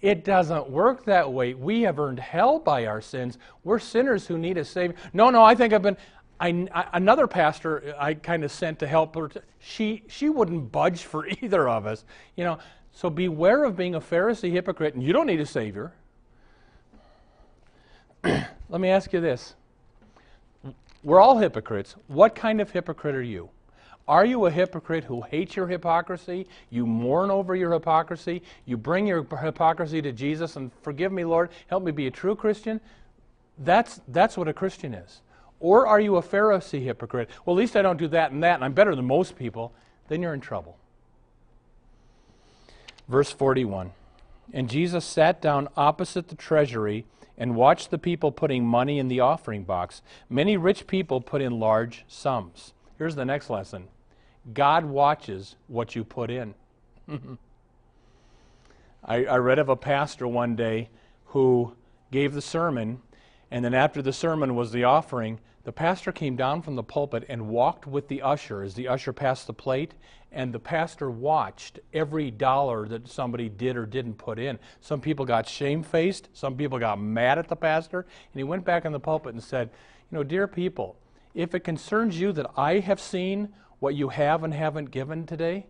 it 0.00 0.24
doesn't 0.24 0.70
work 0.70 1.04
that 1.06 1.32
way. 1.32 1.54
We 1.54 1.82
have 1.82 1.98
earned 1.98 2.20
hell 2.20 2.60
by 2.60 2.86
our 2.86 3.00
sins. 3.00 3.38
We're 3.64 3.80
sinners 3.80 4.28
who 4.28 4.38
need 4.38 4.56
a 4.56 4.64
Savior. 4.64 4.96
No, 5.12 5.30
no, 5.30 5.42
I 5.42 5.56
think 5.56 5.72
I've 5.72 5.82
been. 5.82 5.96
I, 6.40 6.66
another 6.92 7.26
pastor 7.26 7.94
I 7.98 8.14
kind 8.14 8.44
of 8.44 8.52
sent 8.52 8.78
to 8.80 8.86
help 8.86 9.14
her. 9.16 9.28
To, 9.28 9.42
she 9.58 10.02
she 10.08 10.28
wouldn't 10.28 10.70
budge 10.70 11.02
for 11.02 11.26
either 11.42 11.68
of 11.68 11.86
us. 11.86 12.04
You 12.36 12.44
know, 12.44 12.58
so 12.92 13.10
beware 13.10 13.64
of 13.64 13.76
being 13.76 13.94
a 13.94 14.00
Pharisee 14.00 14.52
hypocrite, 14.52 14.94
and 14.94 15.02
you 15.02 15.12
don't 15.12 15.26
need 15.26 15.40
a 15.40 15.46
Savior. 15.46 15.92
Let 18.24 18.80
me 18.80 18.88
ask 18.88 19.12
you 19.12 19.20
this. 19.20 19.54
We're 21.02 21.20
all 21.20 21.38
hypocrites. 21.38 21.94
What 22.08 22.34
kind 22.34 22.60
of 22.60 22.70
hypocrite 22.70 23.14
are 23.14 23.22
you? 23.22 23.50
Are 24.08 24.24
you 24.24 24.46
a 24.46 24.50
hypocrite 24.50 25.04
who 25.04 25.20
hates 25.20 25.54
your 25.54 25.66
hypocrisy? 25.66 26.46
You 26.70 26.86
mourn 26.86 27.30
over 27.30 27.54
your 27.54 27.72
hypocrisy? 27.72 28.42
You 28.64 28.78
bring 28.78 29.06
your 29.06 29.22
hypocrisy 29.22 30.00
to 30.00 30.12
Jesus 30.12 30.56
and 30.56 30.72
forgive 30.82 31.12
me, 31.12 31.24
Lord, 31.24 31.50
help 31.66 31.84
me 31.84 31.92
be 31.92 32.06
a 32.06 32.10
true 32.10 32.34
Christian? 32.34 32.80
That's, 33.58 34.00
that's 34.08 34.36
what 34.36 34.48
a 34.48 34.54
Christian 34.54 34.94
is. 34.94 35.20
Or 35.60 35.86
are 35.86 36.00
you 36.00 36.16
a 36.16 36.22
Pharisee 36.22 36.84
hypocrite? 36.84 37.28
Well, 37.44 37.56
at 37.56 37.58
least 37.58 37.76
I 37.76 37.82
don't 37.82 37.98
do 37.98 38.08
that 38.08 38.30
and 38.30 38.42
that, 38.42 38.54
and 38.54 38.64
I'm 38.64 38.74
better 38.74 38.94
than 38.94 39.04
most 39.04 39.36
people. 39.36 39.72
Then 40.08 40.22
you're 40.22 40.34
in 40.34 40.40
trouble. 40.40 40.76
Verse 43.08 43.30
41 43.30 43.92
And 44.52 44.68
Jesus 44.68 45.04
sat 45.04 45.42
down 45.42 45.68
opposite 45.76 46.28
the 46.28 46.36
treasury 46.36 47.04
and 47.36 47.54
watched 47.54 47.90
the 47.90 47.98
people 47.98 48.32
putting 48.32 48.66
money 48.66 48.98
in 48.98 49.08
the 49.08 49.20
offering 49.20 49.64
box. 49.64 50.02
Many 50.28 50.56
rich 50.56 50.86
people 50.86 51.20
put 51.20 51.40
in 51.40 51.58
large 51.58 52.04
sums. 52.08 52.72
Here's 52.98 53.14
the 53.14 53.24
next 53.24 53.48
lesson 53.48 53.88
God 54.52 54.84
watches 54.84 55.56
what 55.66 55.94
you 55.96 56.04
put 56.04 56.30
in. 56.30 56.54
I, 59.04 59.24
I 59.24 59.36
read 59.36 59.58
of 59.58 59.68
a 59.68 59.76
pastor 59.76 60.26
one 60.28 60.56
day 60.56 60.90
who 61.26 61.74
gave 62.10 62.34
the 62.34 62.42
sermon, 62.42 63.00
and 63.50 63.64
then 63.64 63.74
after 63.74 64.02
the 64.02 64.12
sermon 64.12 64.54
was 64.54 64.72
the 64.72 64.84
offering, 64.84 65.40
the 65.64 65.72
pastor 65.72 66.12
came 66.12 66.36
down 66.36 66.62
from 66.62 66.76
the 66.76 66.82
pulpit 66.82 67.24
and 67.28 67.48
walked 67.48 67.86
with 67.86 68.08
the 68.08 68.22
usher 68.22 68.62
as 68.62 68.74
the 68.74 68.88
usher 68.88 69.12
passed 69.12 69.46
the 69.46 69.52
plate, 69.52 69.94
and 70.32 70.52
the 70.52 70.58
pastor 70.58 71.10
watched 71.10 71.80
every 71.92 72.30
dollar 72.30 72.86
that 72.88 73.08
somebody 73.08 73.48
did 73.48 73.76
or 73.76 73.86
didn't 73.86 74.14
put 74.14 74.38
in. 74.38 74.58
Some 74.80 75.00
people 75.00 75.24
got 75.24 75.48
shamefaced, 75.48 76.28
some 76.32 76.56
people 76.56 76.78
got 76.78 77.00
mad 77.00 77.38
at 77.38 77.48
the 77.48 77.56
pastor, 77.56 78.00
and 78.00 78.38
he 78.38 78.44
went 78.44 78.64
back 78.64 78.84
in 78.84 78.92
the 78.92 79.00
pulpit 79.00 79.34
and 79.34 79.42
said, 79.42 79.70
You 80.10 80.18
know, 80.18 80.24
dear 80.24 80.46
people, 80.46 80.96
if 81.34 81.54
it 81.54 81.60
concerns 81.60 82.18
you 82.18 82.32
that 82.32 82.50
I 82.56 82.78
have 82.78 83.00
seen 83.00 83.50
what 83.78 83.94
you 83.94 84.08
have 84.08 84.44
and 84.44 84.52
haven't 84.52 84.90
given 84.90 85.26
today, 85.26 85.66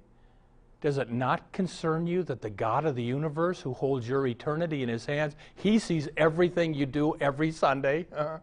does 0.80 0.98
it 0.98 1.10
not 1.10 1.52
concern 1.52 2.06
you 2.06 2.22
that 2.24 2.40
the 2.40 2.50
God 2.50 2.84
of 2.84 2.94
the 2.94 3.02
universe, 3.02 3.60
who 3.60 3.74
holds 3.74 4.08
your 4.08 4.26
eternity 4.26 4.82
in 4.82 4.88
his 4.88 5.06
hands, 5.06 5.34
he 5.56 5.78
sees 5.78 6.08
everything 6.16 6.72
you 6.74 6.86
do 6.86 7.16
every 7.20 7.50
Sunday? 7.50 8.06
Uh-huh. 8.14 8.38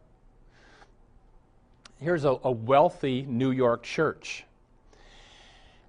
Here's 2.01 2.25
a, 2.25 2.37
a 2.43 2.51
wealthy 2.51 3.21
New 3.23 3.51
York 3.51 3.83
church 3.83 4.45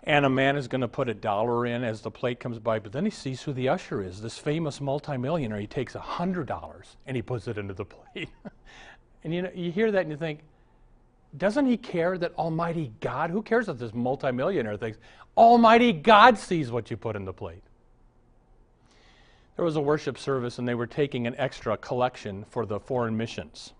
and 0.06 0.24
a 0.24 0.30
man 0.30 0.56
is 0.56 0.68
going 0.68 0.80
to 0.80 0.88
put 0.88 1.08
a 1.08 1.14
dollar 1.14 1.66
in 1.66 1.82
as 1.82 2.00
the 2.00 2.10
plate 2.10 2.38
comes 2.38 2.60
by, 2.60 2.78
but 2.78 2.92
then 2.92 3.04
he 3.04 3.10
sees 3.10 3.42
who 3.42 3.52
the 3.52 3.68
usher 3.68 4.02
is, 4.02 4.22
this 4.22 4.38
famous 4.38 4.80
multimillionaire. 4.80 5.58
He 5.58 5.66
takes 5.66 5.96
a 5.96 6.00
hundred 6.00 6.46
dollars 6.46 6.96
and 7.06 7.16
he 7.16 7.22
puts 7.22 7.48
it 7.48 7.58
into 7.58 7.74
the 7.74 7.84
plate. 7.84 8.28
and 9.24 9.34
you 9.34 9.42
know, 9.42 9.50
you 9.52 9.72
hear 9.72 9.90
that 9.90 10.02
and 10.02 10.10
you 10.10 10.16
think, 10.16 10.40
doesn't 11.36 11.66
he 11.66 11.76
care 11.76 12.16
that 12.18 12.32
Almighty 12.36 12.92
God, 13.00 13.30
who 13.30 13.42
cares 13.42 13.68
if 13.68 13.78
this 13.78 13.92
multimillionaire 13.92 14.76
thinks, 14.76 14.98
Almighty 15.36 15.92
God 15.92 16.38
sees 16.38 16.70
what 16.70 16.90
you 16.90 16.96
put 16.96 17.16
in 17.16 17.24
the 17.24 17.32
plate? 17.32 17.62
There 19.56 19.64
was 19.64 19.76
a 19.76 19.80
worship 19.80 20.18
service 20.18 20.58
and 20.58 20.68
they 20.68 20.74
were 20.74 20.86
taking 20.86 21.26
an 21.26 21.34
extra 21.36 21.76
collection 21.76 22.44
for 22.50 22.66
the 22.66 22.78
foreign 22.78 23.16
missions. 23.16 23.72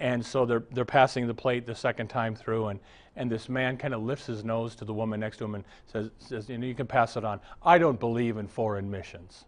And 0.00 0.24
so 0.24 0.44
they're, 0.44 0.64
they're 0.72 0.84
passing 0.84 1.26
the 1.26 1.34
plate 1.34 1.66
the 1.66 1.74
second 1.74 2.08
time 2.08 2.34
through, 2.34 2.66
and, 2.66 2.80
and 3.14 3.30
this 3.30 3.48
man 3.48 3.76
kind 3.76 3.94
of 3.94 4.02
lifts 4.02 4.26
his 4.26 4.44
nose 4.44 4.74
to 4.76 4.84
the 4.84 4.92
woman 4.92 5.20
next 5.20 5.36
to 5.38 5.44
him 5.44 5.54
and 5.54 5.64
says, 5.86 6.10
says, 6.18 6.48
You 6.48 6.58
know, 6.58 6.66
you 6.66 6.74
can 6.74 6.86
pass 6.86 7.16
it 7.16 7.24
on. 7.24 7.40
I 7.62 7.78
don't 7.78 8.00
believe 8.00 8.36
in 8.36 8.48
foreign 8.48 8.90
missions. 8.90 9.44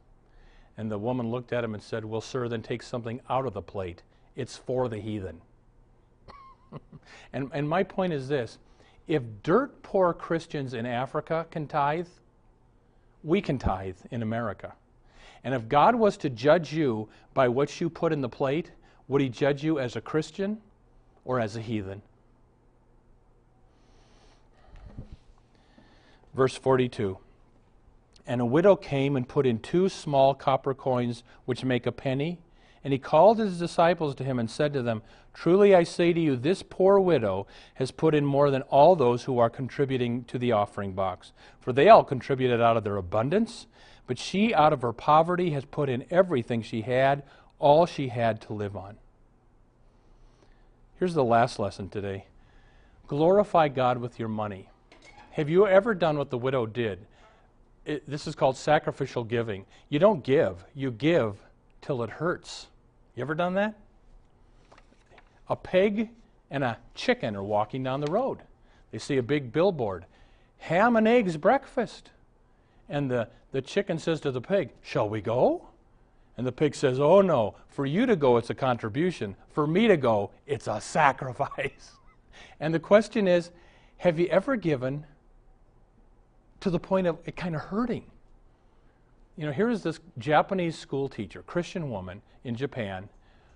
And 0.79 0.91
the 0.91 0.99
woman 0.99 1.31
looked 1.31 1.53
at 1.53 1.65
him 1.65 1.75
and 1.75 1.83
said, 1.83 2.05
Well, 2.05 2.21
sir, 2.21 2.49
then 2.49 2.63
take 2.63 2.83
something 2.83 3.21
out 3.29 3.47
of 3.47 3.55
the 3.55 3.63
plate. 3.63 4.03
It's 4.37 4.57
for 4.57 4.89
the 4.89 4.99
heathen. 4.99 5.41
and, 7.33 7.51
and 7.53 7.69
my 7.69 7.83
point 7.83 8.13
is 8.13 8.29
this 8.29 8.59
if 9.09 9.23
dirt 9.43 9.83
poor 9.83 10.13
Christians 10.13 10.75
in 10.75 10.87
Africa 10.87 11.47
can 11.51 11.67
tithe, 11.67 12.09
we 13.23 13.41
can 13.41 13.59
tithe 13.59 13.99
in 14.11 14.23
America. 14.23 14.75
And 15.45 15.55
if 15.55 15.69
God 15.69 15.95
was 15.95 16.17
to 16.19 16.31
judge 16.31 16.73
you 16.73 17.09
by 17.33 17.49
what 17.49 17.81
you 17.81 17.89
put 17.89 18.13
in 18.13 18.21
the 18.21 18.29
plate, 18.29 18.73
would 19.09 19.23
he 19.23 19.29
judge 19.29 19.63
you 19.63 19.79
as 19.79 19.95
a 19.95 20.01
Christian 20.01 20.59
or 21.25 21.39
as 21.39 21.57
a 21.57 21.61
heathen? 21.61 22.03
Verse 26.35 26.57
42 26.57 27.19
And 28.27 28.41
a 28.41 28.45
widow 28.45 28.77
came 28.77 29.17
and 29.17 29.29
put 29.29 29.47
in 29.47 29.61
two 29.61 29.89
small 29.89 30.35
copper 30.35 30.75
coins, 30.75 31.23
which 31.45 31.65
make 31.65 31.87
a 31.87 31.93
penny. 31.93 32.41
And 32.87 32.93
he 32.93 33.01
called 33.01 33.41
his 33.41 33.59
disciples 33.59 34.15
to 34.15 34.23
him 34.23 34.39
and 34.39 34.49
said 34.49 34.73
to 34.75 34.81
them, 34.81 35.03
Truly 35.35 35.75
I 35.75 35.83
say 35.83 36.13
to 36.13 36.21
you, 36.21 36.37
this 36.37 36.63
poor 36.63 37.01
widow 37.01 37.49
has 37.75 37.91
put 37.91 38.15
in 38.15 38.25
more 38.25 38.49
than 38.49 38.63
all 38.63 38.95
those 38.95 39.25
who 39.25 39.41
are 39.41 39.51
contributing 39.51 40.23
to 40.27 40.39
the 40.39 40.53
offering 40.53 40.93
box. 40.93 41.33
For 41.59 41.73
they 41.73 41.89
all 41.89 42.05
contributed 42.05 42.61
out 42.61 42.77
of 42.77 42.85
their 42.85 42.97
abundance, 42.97 43.67
but 44.07 44.21
she 44.21 44.55
out 44.55 44.73
of 44.73 44.83
her 44.83 44.93
poverty 44.93 45.51
has 45.51 45.65
put 45.65 45.89
in 45.89 46.05
everything 46.13 46.63
she 46.63 46.83
had 46.83 47.25
all 47.59 47.87
she 47.87 48.07
had 48.07 48.41
to 48.43 48.53
live 48.53 48.77
on. 48.77 48.99
Here's 51.01 51.15
the 51.15 51.25
last 51.25 51.59
lesson 51.59 51.89
today 51.89 52.27
glorify 53.09 53.67
God 53.67 53.99
with 53.99 54.21
your 54.21 54.29
money. 54.29 54.69
Have 55.33 55.49
you 55.49 55.67
ever 55.67 55.93
done 55.93 56.19
what 56.19 56.31
the 56.31 56.39
widow 56.39 56.67
did? 56.67 57.01
It, 57.85 58.09
this 58.09 58.29
is 58.29 58.37
called 58.37 58.57
sacrificial 58.57 59.25
giving. 59.25 59.67
You 59.89 59.99
don't 59.99 60.23
give, 60.23 60.65
you 60.73 60.93
give 60.93 61.35
till 61.83 62.05
it 62.05 62.11
hurts. 62.11 62.69
You 63.17 63.23
ever 63.23 63.35
done 63.35 63.55
that? 63.55 63.75
A 65.49 65.57
pig 65.57 66.11
and 66.51 66.63
a 66.63 66.79
chicken 66.95 67.35
are 67.35 67.43
walking 67.43 67.83
down 67.83 68.01
the 68.01 68.13
road. 68.13 68.39
They 68.93 68.99
see 68.99 69.17
a 69.17 69.23
big 69.23 69.53
billboard 69.53 70.07
ham 70.59 70.97
and 70.97 71.07
eggs 71.07 71.37
breakfast. 71.37 72.11
And 72.89 73.11
the, 73.11 73.29
the 73.53 73.63
chicken 73.63 73.99
says 73.99 74.21
to 74.21 74.31
the 74.31 74.41
pig, 74.41 74.71
Shall 74.83 75.09
we 75.09 75.21
go? 75.21 75.69
And 76.37 76.47
the 76.47 76.53
pig 76.53 76.75
says, 76.75 77.01
Oh 77.01 77.21
no, 77.21 77.57
for 77.69 77.87
you 77.87 78.07
to 78.07 78.17
go, 78.17 78.37
it's 78.37 78.51
a 78.51 78.55
contribution. 78.55 79.37
For 79.51 79.67
me 79.67 79.87
to 79.89 79.97
go, 79.97 80.31
it's 80.47 80.67
a 80.67 80.81
sacrifice. 80.81 81.93
and 82.61 82.73
the 82.73 82.81
question 82.81 83.27
is 83.27 83.51
have 83.99 84.19
you 84.19 84.27
ever 84.27 84.57
given 84.57 85.07
to 86.61 86.69
the 86.69 86.79
point 86.79 87.07
of 87.07 87.19
it 87.25 87.35
kind 87.35 87.55
of 87.55 87.63
hurting? 87.63 88.05
You 89.37 89.47
know, 89.47 89.53
here 89.53 89.69
is 89.69 89.83
this 89.83 90.01
Japanese 90.19 90.79
school 90.79 91.09
teacher, 91.09 91.43
Christian 91.43 91.91
woman 91.91 92.23
in 92.45 92.57
Japan, 92.57 93.09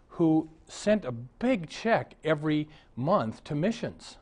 who 0.08 0.48
sent 0.68 1.04
a 1.04 1.12
big 1.12 1.68
check 1.68 2.14
every 2.22 2.68
month 2.96 3.42
to 3.44 3.54
missions. 3.54 4.18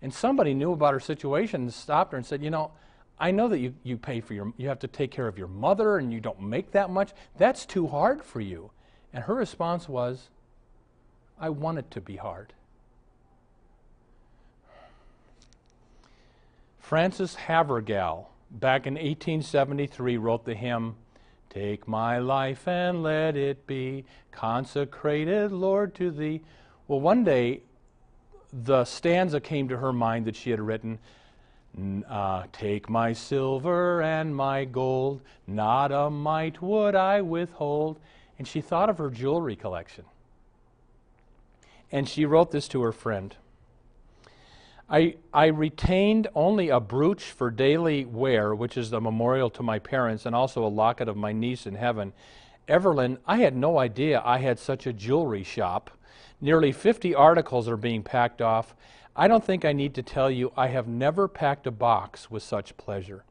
And 0.00 0.14
somebody 0.14 0.54
knew 0.54 0.72
about 0.72 0.92
her 0.92 1.00
situation 1.00 1.62
and 1.62 1.72
stopped 1.72 2.12
her 2.12 2.18
and 2.18 2.26
said, 2.26 2.42
You 2.42 2.50
know, 2.50 2.70
I 3.18 3.30
know 3.30 3.48
that 3.48 3.58
you, 3.58 3.74
you 3.82 3.96
pay 3.96 4.20
for 4.20 4.34
your, 4.34 4.52
you 4.56 4.68
have 4.68 4.78
to 4.80 4.88
take 4.88 5.10
care 5.10 5.26
of 5.26 5.38
your 5.38 5.48
mother 5.48 5.98
and 5.98 6.12
you 6.12 6.20
don't 6.20 6.40
make 6.40 6.72
that 6.72 6.90
much. 6.90 7.12
That's 7.38 7.66
too 7.66 7.86
hard 7.88 8.22
for 8.22 8.40
you. 8.40 8.70
And 9.12 9.24
her 9.24 9.34
response 9.34 9.88
was, 9.88 10.28
I 11.38 11.48
want 11.48 11.78
it 11.78 11.90
to 11.92 12.00
be 12.00 12.16
hard. 12.16 12.52
Frances 16.78 17.34
Havergal, 17.34 18.30
back 18.60 18.86
in 18.86 18.94
1873, 18.94 20.16
wrote 20.16 20.44
the 20.44 20.54
hymn, 20.54 20.96
Take 21.50 21.86
my 21.86 22.18
life 22.18 22.66
and 22.66 23.02
let 23.02 23.36
it 23.36 23.66
be 23.66 24.04
consecrated, 24.32 25.52
Lord, 25.52 25.94
to 25.96 26.10
thee. 26.10 26.40
Well, 26.88 27.00
one 27.00 27.22
day, 27.22 27.60
the 28.52 28.84
stanza 28.84 29.40
came 29.40 29.68
to 29.68 29.76
her 29.76 29.92
mind 29.92 30.26
that 30.26 30.36
she 30.36 30.50
had 30.50 30.60
written, 30.60 30.98
uh, 32.08 32.44
Take 32.52 32.88
my 32.88 33.12
silver 33.12 34.02
and 34.02 34.34
my 34.34 34.64
gold, 34.64 35.20
not 35.46 35.92
a 35.92 36.10
mite 36.10 36.60
would 36.62 36.94
I 36.94 37.20
withhold. 37.20 37.98
And 38.38 38.48
she 38.48 38.60
thought 38.60 38.90
of 38.90 38.98
her 38.98 39.10
jewelry 39.10 39.54
collection. 39.54 40.04
And 41.92 42.08
she 42.08 42.24
wrote 42.24 42.50
this 42.50 42.66
to 42.68 42.82
her 42.82 42.92
friend. 42.92 43.34
I, 44.88 45.16
I 45.32 45.46
retained 45.46 46.28
only 46.34 46.68
a 46.68 46.78
brooch 46.78 47.24
for 47.24 47.50
daily 47.50 48.04
wear, 48.04 48.54
which 48.54 48.76
is 48.76 48.92
a 48.92 49.00
memorial 49.00 49.48
to 49.50 49.62
my 49.62 49.78
parents, 49.78 50.26
and 50.26 50.34
also 50.34 50.64
a 50.64 50.68
locket 50.68 51.08
of 51.08 51.16
my 51.16 51.32
niece 51.32 51.66
in 51.66 51.74
heaven. 51.74 52.12
Evelyn, 52.68 53.18
I 53.26 53.38
had 53.38 53.56
no 53.56 53.78
idea 53.78 54.22
I 54.24 54.38
had 54.38 54.58
such 54.58 54.86
a 54.86 54.92
jewelry 54.92 55.42
shop. 55.42 55.90
Nearly 56.40 56.72
50 56.72 57.14
articles 57.14 57.68
are 57.68 57.76
being 57.76 58.02
packed 58.02 58.42
off. 58.42 58.74
I 59.16 59.28
don't 59.28 59.44
think 59.44 59.64
I 59.64 59.72
need 59.72 59.94
to 59.94 60.02
tell 60.02 60.30
you 60.30 60.52
I 60.56 60.68
have 60.68 60.88
never 60.88 61.28
packed 61.28 61.66
a 61.66 61.70
box 61.70 62.30
with 62.30 62.42
such 62.42 62.76
pleasure. 62.76 63.24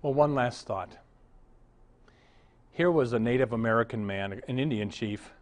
Well, 0.00 0.14
one 0.14 0.34
last 0.34 0.66
thought. 0.66 0.96
Here 2.72 2.90
was 2.90 3.12
a 3.12 3.18
Native 3.18 3.52
American 3.52 4.06
man, 4.06 4.40
an 4.48 4.58
Indian 4.58 4.90
chief, 4.90 5.32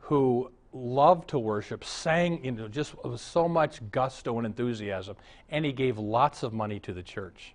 who 0.00 0.50
loved 0.74 1.28
to 1.30 1.38
worship, 1.38 1.84
sang, 1.84 2.44
you 2.44 2.50
know, 2.50 2.68
just 2.68 2.94
with 3.04 3.20
so 3.20 3.48
much 3.48 3.80
gusto 3.90 4.36
and 4.38 4.46
enthusiasm, 4.46 5.16
and 5.48 5.64
he 5.64 5.72
gave 5.72 5.98
lots 5.98 6.42
of 6.42 6.52
money 6.52 6.80
to 6.80 6.92
the 6.92 7.02
church. 7.02 7.54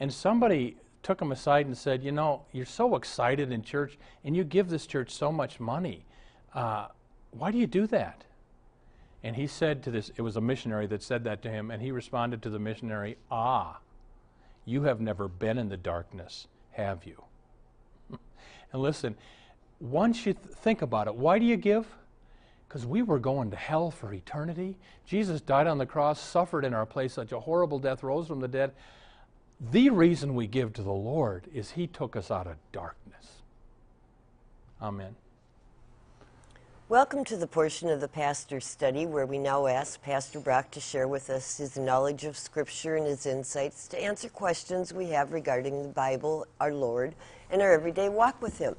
And 0.00 0.12
somebody 0.12 0.76
took 1.02 1.22
him 1.22 1.32
aside 1.32 1.66
and 1.66 1.78
said, 1.78 2.02
You 2.02 2.12
know, 2.12 2.42
you're 2.52 2.66
so 2.66 2.96
excited 2.96 3.52
in 3.52 3.62
church, 3.62 3.96
and 4.24 4.36
you 4.36 4.44
give 4.44 4.68
this 4.68 4.86
church 4.86 5.10
so 5.10 5.30
much 5.30 5.60
money. 5.60 6.04
Uh, 6.52 6.88
why 7.30 7.50
do 7.50 7.58
you 7.58 7.66
do 7.66 7.86
that? 7.86 8.24
And 9.22 9.36
he 9.36 9.46
said 9.46 9.82
to 9.84 9.90
this, 9.90 10.10
it 10.16 10.22
was 10.22 10.36
a 10.36 10.40
missionary 10.40 10.86
that 10.88 11.02
said 11.02 11.24
that 11.24 11.42
to 11.42 11.50
him, 11.50 11.70
and 11.70 11.82
he 11.82 11.90
responded 11.90 12.42
to 12.42 12.50
the 12.50 12.58
missionary, 12.58 13.16
Ah, 13.30 13.78
you 14.64 14.82
have 14.82 15.00
never 15.00 15.28
been 15.28 15.58
in 15.58 15.68
the 15.68 15.76
darkness, 15.76 16.46
have 16.72 17.04
you? 17.04 17.24
and 18.72 18.82
listen, 18.82 19.16
once 19.80 20.24
you 20.24 20.34
th- 20.34 20.54
think 20.56 20.82
about 20.82 21.08
it, 21.08 21.14
why 21.14 21.38
do 21.38 21.44
you 21.44 21.56
give? 21.56 21.86
Because 22.68 22.84
we 22.84 23.00
were 23.00 23.18
going 23.18 23.50
to 23.50 23.56
hell 23.56 23.90
for 23.90 24.12
eternity. 24.12 24.76
Jesus 25.06 25.40
died 25.40 25.66
on 25.66 25.78
the 25.78 25.86
cross, 25.86 26.20
suffered 26.20 26.64
in 26.64 26.74
our 26.74 26.84
place 26.84 27.14
such 27.14 27.32
a 27.32 27.40
horrible 27.40 27.78
death, 27.78 28.02
rose 28.02 28.26
from 28.26 28.40
the 28.40 28.48
dead. 28.48 28.72
The 29.72 29.88
reason 29.88 30.34
we 30.34 30.46
give 30.46 30.74
to 30.74 30.82
the 30.82 30.92
Lord 30.92 31.46
is 31.52 31.72
He 31.72 31.86
took 31.86 32.14
us 32.14 32.30
out 32.30 32.46
of 32.46 32.56
darkness. 32.70 33.42
Amen. 34.82 35.16
Welcome 36.90 37.24
to 37.24 37.36
the 37.36 37.46
portion 37.46 37.90
of 37.90 38.00
the 38.00 38.08
pastor's 38.08 38.64
study 38.64 39.04
where 39.04 39.26
we 39.26 39.38
now 39.38 39.66
ask 39.66 40.00
Pastor 40.00 40.40
Brock 40.40 40.70
to 40.70 40.80
share 40.80 41.08
with 41.08 41.28
us 41.28 41.58
his 41.58 41.76
knowledge 41.76 42.24
of 42.24 42.36
Scripture 42.36 42.96
and 42.96 43.06
his 43.06 43.26
insights 43.26 43.88
to 43.88 44.02
answer 44.02 44.28
questions 44.28 44.94
we 44.94 45.06
have 45.10 45.32
regarding 45.32 45.82
the 45.82 45.88
Bible, 45.90 46.46
our 46.60 46.72
Lord, 46.72 47.14
and 47.50 47.60
our 47.60 47.72
everyday 47.72 48.08
walk 48.08 48.40
with 48.40 48.58
Him. 48.58 48.74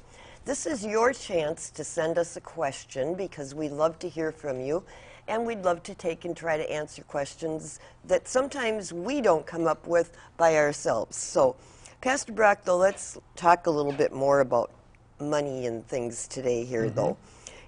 This 0.50 0.66
is 0.66 0.84
your 0.84 1.12
chance 1.12 1.70
to 1.70 1.84
send 1.84 2.18
us 2.18 2.36
a 2.36 2.40
question 2.40 3.14
because 3.14 3.54
we 3.54 3.68
love 3.68 4.00
to 4.00 4.08
hear 4.08 4.32
from 4.32 4.60
you 4.60 4.82
and 5.28 5.46
we'd 5.46 5.62
love 5.62 5.84
to 5.84 5.94
take 5.94 6.24
and 6.24 6.36
try 6.36 6.56
to 6.56 6.68
answer 6.68 7.04
questions 7.04 7.78
that 8.08 8.26
sometimes 8.26 8.92
we 8.92 9.20
don't 9.20 9.46
come 9.46 9.68
up 9.68 9.86
with 9.86 10.10
by 10.36 10.56
ourselves. 10.56 11.16
So, 11.16 11.54
Pastor 12.00 12.32
Brock, 12.32 12.64
though, 12.64 12.78
let's 12.78 13.16
talk 13.36 13.68
a 13.68 13.70
little 13.70 13.92
bit 13.92 14.12
more 14.12 14.40
about 14.40 14.72
money 15.20 15.66
and 15.66 15.86
things 15.86 16.26
today 16.26 16.64
here, 16.64 16.86
mm-hmm. 16.86 16.96
though. 16.96 17.16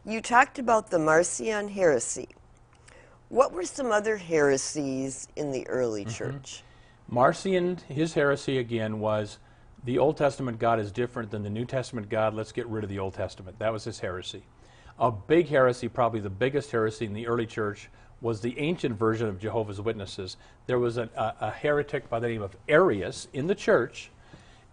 You 0.05 0.21
talked 0.21 0.59
about 0.59 0.91
the 0.91 0.99
Marcion 0.99 1.69
heresy. 1.69 2.31
What 3.29 3.53
were 3.53 3.63
some 3.65 3.93
other 3.93 4.17
heresies 4.17 5.29
in 5.37 5.53
the 5.53 5.65
early 5.69 6.05
mm-hmm. 6.05 6.15
church? 6.15 6.65
Marcion, 7.07 7.79
his 7.87 8.15
heresy 8.15 8.59
again 8.59 8.99
was 8.99 9.39
the 9.85 9.99
Old 9.99 10.17
Testament 10.17 10.59
God 10.59 10.79
is 10.79 10.93
different 10.93 11.31
than 11.31 11.43
the 11.43 11.51
New 11.51 11.65
Testament 11.65 12.09
God. 12.09 12.35
Let's 12.35 12.53
get 12.53 12.67
rid 12.67 12.85
of 12.85 12.91
the 12.91 12.99
Old 12.99 13.15
Testament. 13.15 13.59
That 13.59 13.73
was 13.73 13.85
his 13.85 13.99
heresy. 13.99 14.43
A 14.99 15.11
big 15.11 15.49
heresy, 15.49 15.89
probably 15.89 16.21
the 16.21 16.31
biggest 16.31 16.71
heresy 16.71 17.07
in 17.07 17.15
the 17.15 17.27
early 17.27 17.47
church, 17.47 17.89
was 18.21 18.41
the 18.41 18.57
ancient 18.59 18.97
version 18.97 19.29
of 19.29 19.41
Jehovah's 19.41 19.81
Witnesses. 19.81 20.37
There 20.67 20.79
was 20.79 20.97
a, 20.97 21.09
a, 21.17 21.47
a 21.47 21.51
heretic 21.51 22.09
by 22.09 22.21
the 22.21 22.29
name 22.29 22.43
of 22.43 22.57
Arius 22.69 23.27
in 23.33 23.49
the 23.49 23.55
church, 23.55 24.11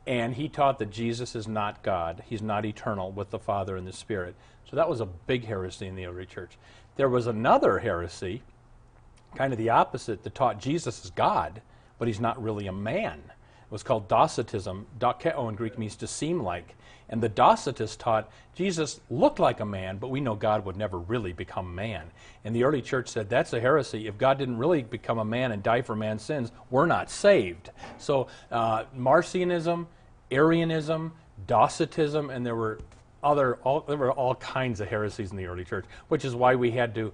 and 0.05 0.35
he 0.35 0.47
taught 0.47 0.77
that 0.79 0.91
Jesus 0.91 1.35
is 1.35 1.47
not 1.47 1.81
God. 1.81 2.23
He's 2.27 2.43
not 2.43 2.65
eternal 2.65 3.11
with 3.11 3.31
the 3.31 3.39
Father 3.39 3.75
and 3.75 3.87
the 3.87 3.93
Spirit. 3.93 4.35
So 4.69 4.75
that 4.75 4.89
was 4.89 5.01
a 5.01 5.07
big 5.07 5.45
heresy 5.45 5.87
in 5.87 5.95
the 5.95 6.05
early 6.05 6.27
church. 6.27 6.57
There 6.95 7.09
was 7.09 7.25
another 7.25 7.79
heresy, 7.79 8.43
kind 9.35 9.51
of 9.51 9.57
the 9.57 9.69
opposite, 9.69 10.23
that 10.23 10.35
taught 10.35 10.59
Jesus 10.59 11.03
is 11.03 11.09
God, 11.09 11.61
but 11.97 12.07
he's 12.07 12.19
not 12.19 12.41
really 12.41 12.67
a 12.67 12.71
man. 12.71 13.23
Was 13.69 13.83
called 13.83 14.07
Docetism. 14.07 14.87
Dokeo 14.99 15.47
in 15.49 15.55
Greek 15.55 15.77
means 15.77 15.95
to 15.97 16.07
seem 16.07 16.41
like. 16.41 16.75
And 17.09 17.21
the 17.21 17.29
Docetists 17.29 17.97
taught 17.97 18.31
Jesus 18.55 18.99
looked 19.09 19.39
like 19.39 19.59
a 19.59 19.65
man, 19.65 19.97
but 19.97 20.09
we 20.09 20.21
know 20.21 20.35
God 20.35 20.65
would 20.65 20.77
never 20.77 20.97
really 20.97 21.33
become 21.33 21.73
man. 21.73 22.11
And 22.43 22.55
the 22.55 22.63
early 22.63 22.81
church 22.81 23.09
said 23.09 23.29
that's 23.29 23.53
a 23.53 23.59
heresy. 23.59 24.07
If 24.07 24.17
God 24.17 24.37
didn't 24.37 24.57
really 24.57 24.83
become 24.83 25.17
a 25.17 25.25
man 25.25 25.51
and 25.51 25.63
die 25.63 25.81
for 25.81 25.95
man's 25.95 26.21
sins, 26.23 26.51
we're 26.69 26.85
not 26.85 27.09
saved. 27.09 27.71
So 27.97 28.27
uh, 28.51 28.85
Marcionism, 28.97 29.87
Arianism, 30.31 31.13
Docetism, 31.47 32.29
and 32.29 32.45
there 32.45 32.55
were 32.55 32.79
other 33.23 33.55
all, 33.63 33.81
there 33.81 33.97
were 33.97 34.11
all 34.11 34.35
kinds 34.35 34.79
of 34.79 34.87
heresies 34.87 35.31
in 35.31 35.37
the 35.37 35.45
early 35.45 35.65
church, 35.65 35.85
which 36.07 36.25
is 36.25 36.35
why 36.35 36.55
we 36.55 36.71
had 36.71 36.95
to 36.95 37.13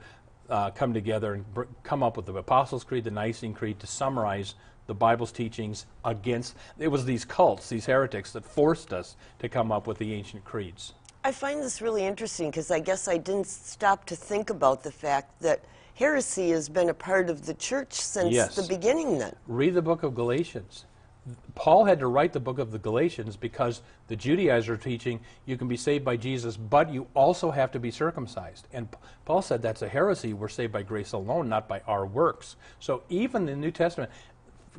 uh, 0.49 0.69
come 0.71 0.93
together 0.93 1.33
and 1.33 1.53
br- 1.53 1.63
come 1.83 2.03
up 2.03 2.17
with 2.17 2.25
the 2.25 2.33
Apostles' 2.33 2.83
Creed, 2.83 3.03
the 3.03 3.11
Nicene 3.11 3.53
Creed, 3.53 3.79
to 3.79 3.87
summarize 3.87 4.55
the 4.87 4.93
Bible's 4.93 5.31
teachings 5.31 5.85
against. 6.03 6.55
It 6.79 6.87
was 6.87 7.05
these 7.05 7.25
cults, 7.25 7.69
these 7.69 7.85
heretics, 7.85 8.31
that 8.33 8.45
forced 8.45 8.93
us 8.93 9.15
to 9.39 9.49
come 9.49 9.71
up 9.71 9.87
with 9.87 9.97
the 9.97 10.13
ancient 10.13 10.43
creeds. 10.43 10.93
I 11.23 11.31
find 11.31 11.61
this 11.61 11.81
really 11.81 12.05
interesting 12.05 12.51
because 12.51 12.69
I 12.69 12.79
guess 12.79 13.07
I 13.07 13.17
didn't 13.17 13.47
stop 13.47 14.05
to 14.05 14.15
think 14.15 14.51
about 14.51 14.83
the 14.83 14.91
fact 14.91 15.41
that 15.41 15.63
heresy 15.95 16.51
has 16.51 16.69
been 16.69 16.89
a 16.89 16.93
part 16.93 17.29
of 17.29 17.45
the 17.45 17.55
church 17.55 17.93
since 17.93 18.33
yes. 18.33 18.55
the 18.55 18.67
beginning 18.67 19.17
then. 19.17 19.35
Read 19.47 19.73
the 19.73 19.81
book 19.81 20.03
of 20.03 20.13
Galatians. 20.13 20.85
Paul 21.55 21.85
had 21.85 21.99
to 21.99 22.07
write 22.07 22.33
the 22.33 22.39
book 22.39 22.59
of 22.59 22.71
the 22.71 22.77
Galatians 22.77 23.35
because 23.35 23.81
the 24.07 24.15
Judaizers 24.15 24.69
are 24.69 24.77
teaching 24.77 25.19
you 25.45 25.57
can 25.57 25.67
be 25.67 25.77
saved 25.77 26.05
by 26.05 26.17
Jesus, 26.17 26.55
but 26.55 26.93
you 26.93 27.07
also 27.15 27.49
have 27.49 27.71
to 27.71 27.79
be 27.79 27.89
circumcised. 27.89 28.67
And 28.71 28.87
Paul 29.25 29.41
said 29.41 29.61
that's 29.61 29.81
a 29.81 29.89
heresy. 29.89 30.33
We're 30.33 30.49
saved 30.49 30.73
by 30.73 30.83
grace 30.83 31.13
alone, 31.13 31.49
not 31.49 31.67
by 31.67 31.81
our 31.87 32.05
works. 32.05 32.57
So 32.79 33.01
even 33.09 33.47
the 33.47 33.55
New 33.55 33.71
Testament, 33.71 34.11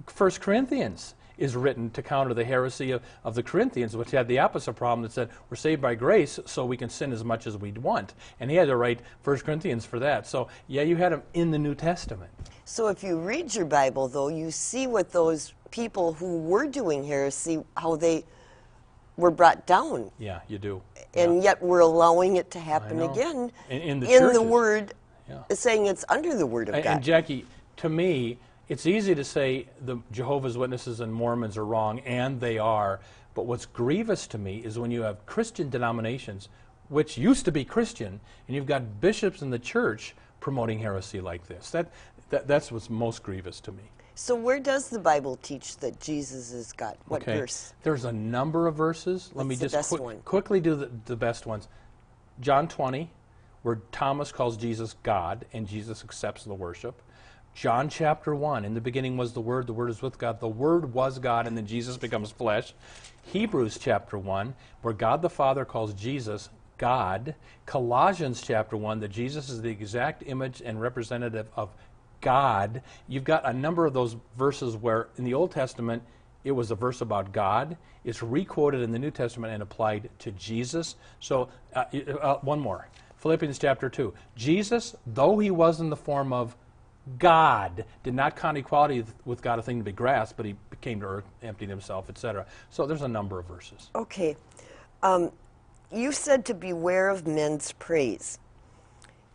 First 0.06 0.40
Corinthians 0.40 1.14
is 1.38 1.54
written 1.54 1.90
to 1.90 2.02
counter 2.02 2.32
the 2.32 2.44
heresy 2.44 2.92
of, 2.92 3.02
of 3.24 3.34
the 3.34 3.42
Corinthians, 3.42 3.96
which 3.96 4.10
had 4.10 4.26
the 4.26 4.38
opposite 4.38 4.72
problem 4.72 5.02
that 5.02 5.12
said 5.12 5.28
we're 5.50 5.56
saved 5.56 5.82
by 5.82 5.94
grace, 5.94 6.38
so 6.46 6.64
we 6.64 6.76
can 6.76 6.88
sin 6.88 7.12
as 7.12 7.24
much 7.24 7.46
as 7.46 7.56
we 7.56 7.72
want. 7.72 8.14
And 8.40 8.50
he 8.50 8.56
had 8.56 8.68
to 8.68 8.76
write 8.76 9.00
First 9.22 9.44
Corinthians 9.44 9.84
for 9.84 9.98
that. 9.98 10.26
So 10.26 10.48
yeah, 10.66 10.82
you 10.82 10.96
had 10.96 11.12
them 11.12 11.22
in 11.34 11.50
the 11.50 11.58
New 11.58 11.74
Testament. 11.74 12.30
So 12.64 12.88
if 12.88 13.02
you 13.04 13.18
read 13.18 13.54
your 13.54 13.66
Bible, 13.66 14.08
though, 14.08 14.28
you 14.28 14.50
see 14.50 14.86
what 14.86 15.12
those 15.12 15.54
people 15.70 16.14
who 16.14 16.38
were 16.38 16.66
doing 16.66 17.04
heresy, 17.04 17.62
how 17.76 17.96
they 17.96 18.24
were 19.16 19.30
brought 19.30 19.66
down. 19.66 20.10
Yeah, 20.18 20.40
you 20.48 20.58
do. 20.58 20.82
And 21.14 21.36
yeah. 21.36 21.50
yet 21.50 21.62
we're 21.62 21.80
allowing 21.80 22.36
it 22.36 22.50
to 22.52 22.60
happen 22.60 23.00
again 23.02 23.50
in, 23.70 23.80
in, 23.80 24.00
the, 24.00 24.14
in 24.14 24.32
the 24.32 24.42
Word, 24.42 24.94
yeah. 25.28 25.42
saying 25.50 25.86
it's 25.86 26.04
under 26.08 26.34
the 26.34 26.46
Word 26.46 26.68
of 26.68 26.74
and, 26.74 26.84
God. 26.84 26.94
And 26.96 27.04
Jackie, 27.04 27.46
to 27.76 27.88
me, 27.88 28.38
it's 28.68 28.86
easy 28.86 29.14
to 29.14 29.24
say 29.24 29.68
the 29.80 29.98
Jehovah's 30.10 30.58
Witnesses 30.58 31.00
and 31.00 31.12
Mormons 31.12 31.56
are 31.56 31.64
wrong, 31.64 32.00
and 32.00 32.40
they 32.40 32.58
are. 32.58 33.00
But 33.34 33.46
what's 33.46 33.66
grievous 33.66 34.26
to 34.28 34.38
me 34.38 34.58
is 34.58 34.78
when 34.78 34.90
you 34.90 35.02
have 35.02 35.24
Christian 35.26 35.70
denominations, 35.70 36.48
which 36.88 37.18
used 37.18 37.44
to 37.44 37.52
be 37.52 37.64
Christian, 37.64 38.20
and 38.46 38.56
you've 38.56 38.66
got 38.66 39.00
bishops 39.00 39.42
in 39.42 39.50
the 39.50 39.58
church 39.58 40.14
promoting 40.40 40.78
heresy 40.78 41.20
like 41.20 41.46
this. 41.46 41.70
That, 41.70 41.92
that 42.30 42.48
that's 42.48 42.72
what's 42.72 42.90
most 42.90 43.22
grievous 43.22 43.60
to 43.60 43.72
me. 43.72 43.82
So 44.14 44.34
where 44.34 44.58
does 44.58 44.88
the 44.88 44.98
Bible 44.98 45.36
teach 45.42 45.76
that 45.78 46.00
Jesus 46.00 46.50
is 46.50 46.72
God? 46.72 46.96
What 47.06 47.22
okay. 47.22 47.38
verse? 47.38 47.74
There's 47.82 48.06
a 48.06 48.12
number 48.12 48.66
of 48.66 48.74
verses. 48.74 49.28
What's 49.32 49.36
Let 49.36 49.46
me 49.46 49.56
just 49.56 50.24
quickly 50.24 50.58
do 50.58 50.74
the, 50.74 50.90
the 51.04 51.16
best 51.16 51.44
ones. 51.44 51.68
John 52.40 52.66
20, 52.66 53.10
where 53.62 53.80
Thomas 53.92 54.32
calls 54.32 54.56
Jesus 54.56 54.96
God 55.02 55.44
and 55.52 55.68
Jesus 55.68 56.02
accepts 56.02 56.44
the 56.44 56.54
worship. 56.54 57.02
John 57.56 57.88
chapter 57.88 58.34
1, 58.34 58.66
in 58.66 58.74
the 58.74 58.82
beginning 58.82 59.16
was 59.16 59.32
the 59.32 59.40
Word, 59.40 59.66
the 59.66 59.72
Word 59.72 59.88
is 59.88 60.02
with 60.02 60.18
God, 60.18 60.40
the 60.40 60.46
Word 60.46 60.92
was 60.92 61.18
God, 61.18 61.46
and 61.46 61.56
then 61.56 61.66
Jesus 61.66 61.96
becomes 61.96 62.30
flesh. 62.30 62.74
Hebrews 63.22 63.78
chapter 63.78 64.18
1, 64.18 64.54
where 64.82 64.92
God 64.92 65.22
the 65.22 65.30
Father 65.30 65.64
calls 65.64 65.94
Jesus 65.94 66.50
God. 66.76 67.34
Colossians 67.64 68.42
chapter 68.42 68.76
1, 68.76 69.00
that 69.00 69.08
Jesus 69.08 69.48
is 69.48 69.62
the 69.62 69.70
exact 69.70 70.22
image 70.26 70.60
and 70.62 70.78
representative 70.78 71.46
of 71.56 71.70
God. 72.20 72.82
You've 73.08 73.24
got 73.24 73.48
a 73.48 73.54
number 73.54 73.86
of 73.86 73.94
those 73.94 74.16
verses 74.36 74.76
where 74.76 75.08
in 75.16 75.24
the 75.24 75.32
Old 75.32 75.50
Testament 75.50 76.02
it 76.44 76.52
was 76.52 76.70
a 76.70 76.74
verse 76.74 77.00
about 77.00 77.32
God. 77.32 77.78
It's 78.04 78.22
requoted 78.22 78.82
in 78.82 78.92
the 78.92 78.98
New 78.98 79.10
Testament 79.10 79.54
and 79.54 79.62
applied 79.62 80.10
to 80.18 80.30
Jesus. 80.32 80.96
So, 81.20 81.48
uh, 81.74 81.84
uh, 82.20 82.36
one 82.40 82.60
more 82.60 82.86
Philippians 83.16 83.58
chapter 83.58 83.88
2. 83.88 84.12
Jesus, 84.36 84.94
though 85.06 85.38
he 85.38 85.50
was 85.50 85.80
in 85.80 85.88
the 85.88 85.96
form 85.96 86.34
of 86.34 86.54
God, 87.18 87.84
did 88.02 88.14
not 88.14 88.36
count 88.36 88.58
equality 88.58 89.04
with 89.24 89.40
God 89.40 89.58
a 89.58 89.62
thing 89.62 89.78
to 89.78 89.84
be 89.84 89.92
grasped, 89.92 90.36
but 90.36 90.46
he 90.46 90.56
came 90.80 91.00
to 91.00 91.06
earth, 91.06 91.24
emptied 91.42 91.68
himself, 91.68 92.10
etc. 92.10 92.46
So, 92.70 92.86
there's 92.86 93.02
a 93.02 93.08
number 93.08 93.38
of 93.38 93.46
verses. 93.46 93.90
Okay. 93.94 94.36
Um, 95.02 95.30
you 95.92 96.10
said 96.12 96.44
to 96.46 96.54
beware 96.54 97.08
of 97.08 97.26
men's 97.26 97.72
praise. 97.72 98.38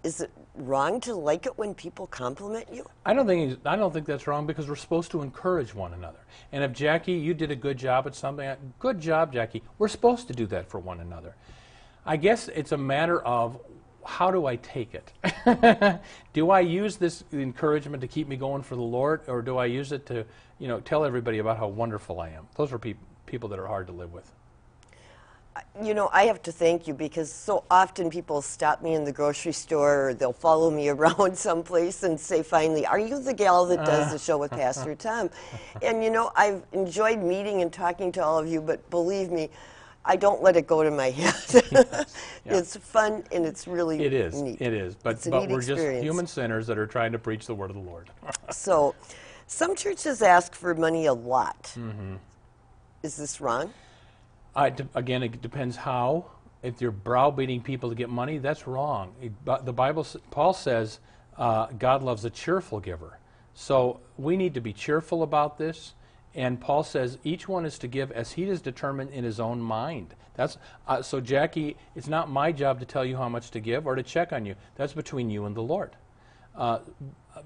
Is 0.03 0.19
it 0.21 0.31
wrong 0.55 0.99
to 1.01 1.13
like 1.13 1.45
it 1.45 1.57
when 1.57 1.73
people 1.73 2.07
compliment 2.07 2.67
you? 2.73 2.85
I 3.05 3.13
don't 3.13 3.27
think 3.27 3.59
I 3.65 3.75
don't 3.75 3.93
think 3.93 4.05
that's 4.07 4.25
wrong 4.25 4.47
because 4.47 4.67
we're 4.67 4.75
supposed 4.75 5.11
to 5.11 5.21
encourage 5.21 5.75
one 5.75 5.93
another. 5.93 6.19
And 6.51 6.63
if 6.63 6.73
Jackie, 6.73 7.13
you 7.13 7.33
did 7.33 7.51
a 7.51 7.55
good 7.55 7.77
job 7.77 8.07
at 8.07 8.15
something, 8.15 8.51
good 8.79 8.99
job, 8.99 9.31
Jackie. 9.31 9.61
We're 9.77 9.87
supposed 9.87 10.27
to 10.27 10.33
do 10.33 10.47
that 10.47 10.69
for 10.69 10.79
one 10.79 10.99
another. 10.99 11.35
I 12.05 12.17
guess 12.17 12.47
it's 12.47 12.71
a 12.71 12.77
matter 12.77 13.21
of 13.21 13.59
how 14.05 14.31
do 14.31 14.45
I 14.45 14.55
take 14.57 14.93
it? 14.93 15.99
do 16.33 16.49
I 16.49 16.59
use 16.59 16.97
this 16.97 17.23
encouragement 17.33 18.01
to 18.01 18.07
keep 18.07 18.27
me 18.27 18.35
going 18.35 18.61
for 18.61 18.75
the 18.75 18.81
Lord, 18.81 19.21
or 19.27 19.41
do 19.41 19.57
I 19.57 19.65
use 19.65 19.91
it 19.91 20.05
to, 20.07 20.25
you 20.59 20.67
know, 20.67 20.79
tell 20.79 21.05
everybody 21.05 21.39
about 21.39 21.57
how 21.57 21.67
wonderful 21.67 22.19
I 22.19 22.29
am? 22.29 22.47
Those 22.55 22.73
are 22.73 22.79
pe- 22.79 22.95
people 23.25 23.49
that 23.49 23.59
are 23.59 23.67
hard 23.67 23.87
to 23.87 23.93
live 23.93 24.13
with. 24.13 24.31
You 25.83 25.93
know, 25.93 26.09
I 26.13 26.23
have 26.23 26.41
to 26.43 26.51
thank 26.51 26.87
you 26.87 26.93
because 26.93 27.31
so 27.31 27.65
often 27.69 28.09
people 28.09 28.41
stop 28.41 28.81
me 28.81 28.93
in 28.93 29.03
the 29.03 29.11
grocery 29.11 29.51
store 29.51 30.09
or 30.09 30.13
they'll 30.13 30.31
follow 30.31 30.71
me 30.71 30.89
around 30.95 31.37
someplace 31.37 32.03
and 32.03 32.19
say, 32.19 32.41
finally, 32.41 32.85
are 32.85 32.99
you 32.99 33.21
the 33.21 33.33
gal 33.33 33.65
that 33.67 33.85
does 33.85 34.11
the 34.11 34.19
show 34.19 34.37
with 34.37 34.51
Pastor 34.51 34.95
Tom? 34.95 35.29
And 35.81 36.03
you 36.03 36.09
know, 36.09 36.31
I've 36.35 36.63
enjoyed 36.71 37.19
meeting 37.19 37.61
and 37.61 37.71
talking 37.71 38.11
to 38.13 38.23
all 38.23 38.39
of 38.39 38.47
you, 38.47 38.61
but 38.61 38.89
believe 38.89 39.29
me, 39.29 39.49
I 40.03 40.15
don't 40.15 40.41
let 40.41 40.57
it 40.57 40.67
go 40.67 40.83
to 40.83 40.91
my 40.91 41.09
head. 41.11 41.33
yeah. 41.71 42.03
It's 42.45 42.75
fun 42.75 43.23
and 43.31 43.45
it's 43.45 43.67
really 43.67 44.03
It 44.03 44.13
is. 44.13 44.41
Neat. 44.41 44.61
It 44.61 44.73
is. 44.73 44.95
But, 44.95 45.23
but 45.29 45.49
we're 45.49 45.57
experience. 45.59 45.67
just 45.67 46.03
human 46.03 46.27
sinners 46.27 46.67
that 46.67 46.77
are 46.77 46.87
trying 46.87 47.11
to 47.11 47.19
preach 47.19 47.45
the 47.45 47.55
word 47.55 47.69
of 47.69 47.75
the 47.75 47.81
Lord. 47.81 48.09
so, 48.49 48.95
some 49.47 49.75
churches 49.75 50.21
ask 50.21 50.55
for 50.55 50.73
money 50.73 51.05
a 51.05 51.13
lot. 51.13 51.73
Mm-hmm. 51.77 52.15
Is 53.03 53.17
this 53.17 53.41
wrong? 53.41 53.73
Again, 54.55 55.23
it 55.23 55.41
depends 55.41 55.75
how. 55.75 56.25
If 56.63 56.79
you're 56.79 56.91
browbeating 56.91 57.63
people 57.63 57.89
to 57.89 57.95
get 57.95 58.09
money, 58.09 58.37
that's 58.37 58.67
wrong. 58.67 59.15
It, 59.19 59.31
the 59.65 59.73
Bible, 59.73 60.05
Paul 60.29 60.53
says, 60.53 60.99
uh, 61.35 61.67
God 61.79 62.03
loves 62.03 62.23
a 62.23 62.29
cheerful 62.29 62.79
giver. 62.79 63.17
So 63.55 63.99
we 64.17 64.37
need 64.37 64.53
to 64.53 64.61
be 64.61 64.71
cheerful 64.71 65.23
about 65.23 65.57
this. 65.57 65.95
And 66.33 66.59
Paul 66.59 66.83
says 66.83 67.17
each 67.23 67.47
one 67.47 67.65
is 67.65 67.77
to 67.79 67.87
give 67.87 68.11
as 68.11 68.31
he 68.31 68.43
is 68.43 68.61
determined 68.61 69.11
in 69.11 69.23
his 69.23 69.39
own 69.39 69.61
mind. 69.61 70.15
That's 70.35 70.57
uh, 70.87 71.01
so, 71.01 71.19
Jackie. 71.19 71.75
It's 71.95 72.07
not 72.07 72.29
my 72.29 72.51
job 72.51 72.79
to 72.79 72.85
tell 72.85 73.03
you 73.03 73.17
how 73.17 73.27
much 73.27 73.51
to 73.51 73.59
give 73.59 73.85
or 73.85 73.95
to 73.95 74.03
check 74.03 74.31
on 74.31 74.45
you. 74.45 74.55
That's 74.75 74.93
between 74.93 75.29
you 75.29 75.45
and 75.45 75.55
the 75.55 75.61
Lord. 75.61 75.91
Uh, 76.55 76.79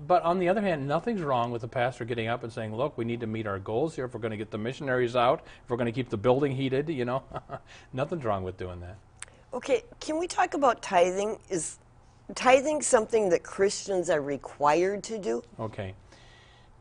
but 0.08 0.24
on 0.24 0.40
the 0.40 0.50
other 0.50 0.62
hand, 0.62 0.88
nothing's 0.88 1.22
wrong 1.22 1.52
with 1.52 1.62
the 1.62 1.68
pastor 1.68 2.06
getting 2.06 2.28
up 2.28 2.44
and 2.44 2.52
saying, 2.52 2.76
"Look, 2.76 2.98
we 2.98 3.06
need 3.06 3.20
to 3.22 3.28
meet 3.28 3.48
our 3.48 3.60
goals 3.60 3.96
here. 3.96 4.06
If 4.06 4.14
we're 4.14 4.20
going 4.20 4.32
to 4.32 4.38
get 4.38 4.52
the 4.52 4.58
missionaries 4.58 5.16
out, 5.16 5.42
if 5.64 5.70
we're 5.70 5.78
going 5.78 5.86
to 5.88 5.92
keep 5.92 6.10
the 6.10 6.18
building 6.18 6.52
heated, 6.56 6.90
you 6.90 7.06
know, 7.06 7.24
nothing's 7.94 8.24
wrong 8.24 8.44
with 8.44 8.58
doing 8.58 8.80
that." 8.82 8.98
Okay, 9.54 9.84
can 10.00 10.20
we 10.20 10.28
talk 10.28 10.54
about 10.54 10.82
tithing? 10.82 11.40
Is 11.50 11.80
tithing 12.34 12.82
something 12.82 13.30
that 13.30 13.44
Christians 13.44 14.10
are 14.10 14.22
required 14.22 15.04
to 15.04 15.18
do? 15.18 15.44
Okay. 15.60 15.94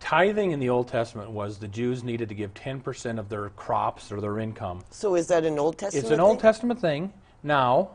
Tithing 0.01 0.51
in 0.51 0.61
the 0.61 0.69
Old 0.69 0.89
Testament 0.89 1.31
was 1.31 1.59
the 1.59 1.69
Jews 1.69 2.05
needed 2.05 2.29
to 2.29 2.35
give 2.35 2.53
10% 2.55 3.19
of 3.19 3.29
their 3.29 3.49
crops 3.51 4.13
or 4.13 4.21
their 4.21 4.39
income. 4.39 4.85
So 4.91 5.15
is 5.15 5.29
that 5.29 5.45
an 5.45 5.59
Old 5.59 5.79
Testament 5.79 6.05
It's 6.05 6.11
an 6.11 6.19
thing? 6.19 6.27
Old 6.27 6.41
Testament 6.41 6.81
thing. 6.81 7.13
Now, 7.43 7.91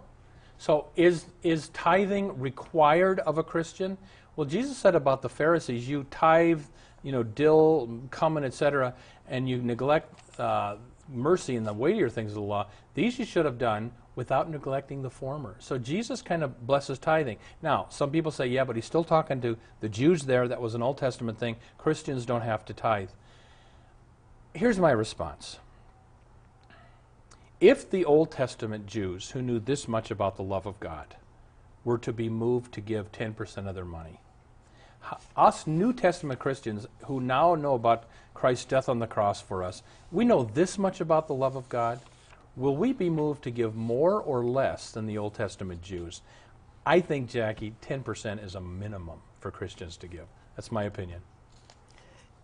so 0.58 0.88
is 0.96 1.26
is 1.44 1.70
tithing 1.70 2.40
required 2.40 3.20
of 3.20 3.38
a 3.38 3.44
Christian? 3.44 3.98
Well, 4.36 4.46
Jesus 4.46 4.78
said 4.78 4.96
about 4.96 5.22
the 5.22 5.30
Pharisees, 5.30 5.88
you 5.88 6.06
tithe, 6.12 6.62
you 7.04 7.12
know, 7.12 7.24
dill, 7.24 8.02
cumin, 8.12 8.44
etc., 8.44 8.94
and 9.28 9.50
you 9.50 9.62
neglect 9.62 10.40
uh, 10.40 10.78
mercy 11.10 11.56
and 11.56 11.66
the 11.66 11.74
weightier 11.74 12.10
things 12.10 12.32
of 12.32 12.36
the 12.36 12.42
law. 12.42 12.68
These 12.94 13.20
you 13.20 13.26
should 13.26 13.46
have 13.46 13.58
done 13.58 13.92
without 14.20 14.50
neglecting 14.50 15.02
the 15.02 15.10
former. 15.10 15.56
So 15.60 15.78
Jesus 15.78 16.22
kind 16.22 16.44
of 16.44 16.68
blesses 16.68 17.00
tithing. 17.00 17.38
Now, 17.62 17.86
some 17.88 18.12
people 18.12 18.34
say, 18.34 18.48
yeah, 18.48 18.66
but 18.66 18.76
he's 18.76 18.84
still 18.84 19.06
talking 19.06 19.40
to 19.40 19.56
the 19.80 19.88
Jews 19.88 20.24
there. 20.24 20.46
That 20.46 20.60
was 20.60 20.76
an 20.76 20.82
Old 20.82 20.98
Testament 20.98 21.40
thing. 21.40 21.56
Christians 21.78 22.26
don't 22.26 22.42
have 22.42 22.66
to 22.66 22.74
tithe. 22.74 23.12
Here's 24.54 24.78
my 24.78 24.92
response. 24.92 25.60
If 27.62 27.90
the 27.90 28.04
Old 28.04 28.30
Testament 28.30 28.88
Jews 28.88 29.30
who 29.30 29.42
knew 29.42 29.58
this 29.58 29.88
much 29.88 30.12
about 30.12 30.36
the 30.36 30.44
love 30.44 30.66
of 30.66 30.82
God 30.82 31.16
were 31.86 32.00
to 32.00 32.12
be 32.12 32.28
moved 32.28 32.74
to 32.74 32.82
give 32.82 33.14
10% 33.14 33.70
of 33.70 33.74
their 33.74 33.86
money, 33.86 34.20
us 35.38 35.66
New 35.66 35.94
Testament 35.94 36.42
Christians 36.42 36.88
who 37.06 37.22
now 37.22 37.56
know 37.56 37.76
about 37.76 38.04
Christ's 38.34 38.66
death 38.66 38.90
on 38.90 39.00
the 39.00 39.08
cross 39.08 39.40
for 39.40 39.64
us, 39.64 39.82
we 40.12 40.26
know 40.26 40.44
this 40.44 40.78
much 40.78 41.00
about 41.00 41.30
the 41.30 41.34
love 41.34 41.56
of 41.56 41.70
God. 41.70 42.02
Will 42.60 42.76
we 42.76 42.92
be 42.92 43.10
moved 43.10 43.42
to 43.44 43.52
give 43.52 43.74
more 43.74 44.22
or 44.22 44.44
less 44.44 44.92
than 44.92 45.06
the 45.06 45.18
Old 45.18 45.34
Testament 45.34 45.82
Jews? 45.82 46.22
I 46.86 47.00
think, 47.00 47.30
Jackie, 47.30 47.74
10% 47.82 48.44
is 48.44 48.56
a 48.56 48.60
minimum 48.60 49.20
for 49.40 49.50
Christians 49.50 49.96
to 49.96 50.08
give. 50.08 50.26
That's 50.58 50.70
my 50.70 50.84
opinion. 50.84 51.22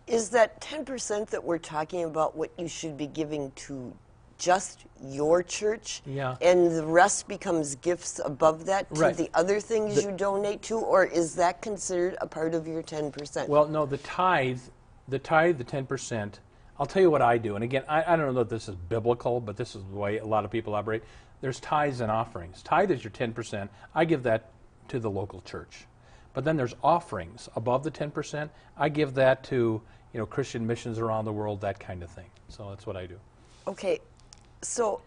Is 0.08 0.30
that 0.30 0.62
10% 0.62 1.28
that 1.28 1.43
we're 1.43 1.58
talking 1.58 2.06
about 2.06 2.38
what 2.38 2.49
you 2.58 2.69
should 2.69 2.95
be 2.95 3.08
giving 3.08 3.51
to 3.56 3.93
just 4.38 4.86
your 5.04 5.43
church 5.43 6.01
yeah. 6.06 6.38
and 6.41 6.71
the 6.71 6.86
rest 6.86 7.28
becomes 7.28 7.75
gifts 7.75 8.21
above 8.23 8.65
that 8.67 8.93
to 8.93 9.01
right. 9.01 9.17
the 9.17 9.30
other 9.34 9.60
things 9.60 9.95
the, 9.95 10.04
you 10.04 10.12
donate 10.12 10.62
to 10.62 10.78
or 10.78 11.06
is 11.06 11.36
that 11.36 11.62
considered 11.62 12.17
a 12.19 12.28
part 12.28 12.54
of 12.54 12.67
your 12.67 12.84
10% 12.84 13.47
well 13.47 13.65
no 13.65 13.86
the 13.86 13.97
tithe 13.99 14.60
the 15.08 15.17
tithe 15.17 15.58
the 15.58 15.63
10% 15.63 16.34
i'll 16.80 16.86
tell 16.86 17.02
you 17.02 17.10
what 17.10 17.22
i 17.22 17.38
do 17.38 17.56
and 17.56 17.64
again 17.64 17.84
i, 17.88 18.04
I 18.04 18.16
don't 18.16 18.28
know 18.28 18.44
that 18.44 18.50
this 18.50 18.68
is 18.68 18.76
biblical 18.76 19.40
but 19.40 19.58
this 19.58 19.76
is 19.76 19.84
the 19.84 19.96
way 19.96 20.18
a 20.18 20.26
lot 20.26 20.46
of 20.46 20.52
people 20.52 20.76
operate. 20.76 21.04
There's 21.42 21.60
tithes 21.60 22.00
and 22.00 22.10
offerings. 22.10 22.64
Tithe 22.64 22.92
is 22.92 23.04
your 23.04 23.12
10% 23.12 23.70
i 23.94 24.06
give 24.06 24.24
that 24.24 24.52
to 24.88 25.00
the 25.00 25.10
local 25.10 25.42
church. 25.42 25.86
But 26.34 26.44
then 26.44 26.58
there's 26.58 26.76
offerings 26.84 27.50
above 27.56 27.84
the 27.84 27.92
10% 27.92 28.50
i 28.78 28.90
give 28.90 29.14
that 29.16 29.44
to 29.46 29.82
you 30.14 30.20
know 30.20 30.26
christian 30.26 30.66
missions 30.66 31.00
around 31.00 31.26
the 31.26 31.34
world 31.34 31.62
that 31.62 31.80
kind 31.80 32.04
of 32.04 32.10
thing. 32.10 32.30
So 32.50 32.70
that's 32.70 32.86
what 32.86 32.96
i 32.96 33.06
do. 33.06 33.20
Okay. 33.68 34.00
So, 34.62 35.02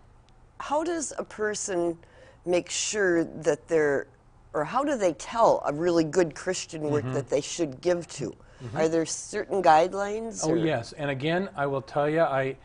how 0.60 0.82
does 0.82 1.12
a 1.18 1.24
person 1.24 1.96
make 2.44 2.70
sure 2.70 3.24
that 3.24 3.68
they're, 3.68 4.06
or 4.52 4.64
how 4.64 4.84
do 4.84 4.96
they 4.96 5.12
tell 5.14 5.62
a 5.66 5.72
really 5.72 6.04
good 6.04 6.34
Christian 6.34 6.82
work 6.82 7.04
mm-hmm. 7.04 7.14
that 7.14 7.28
they 7.28 7.40
should 7.40 7.80
give 7.80 8.08
to? 8.08 8.34
Mm-hmm. 8.62 8.76
Are 8.76 8.88
there 8.88 9.06
certain 9.06 9.62
guidelines? 9.62 10.40
Oh, 10.44 10.50
or? 10.50 10.56
yes. 10.56 10.92
And 10.92 11.10
again, 11.10 11.48
I 11.56 11.66
will 11.66 11.82
tell 11.82 12.08
you, 12.08 12.22
I, 12.22 12.56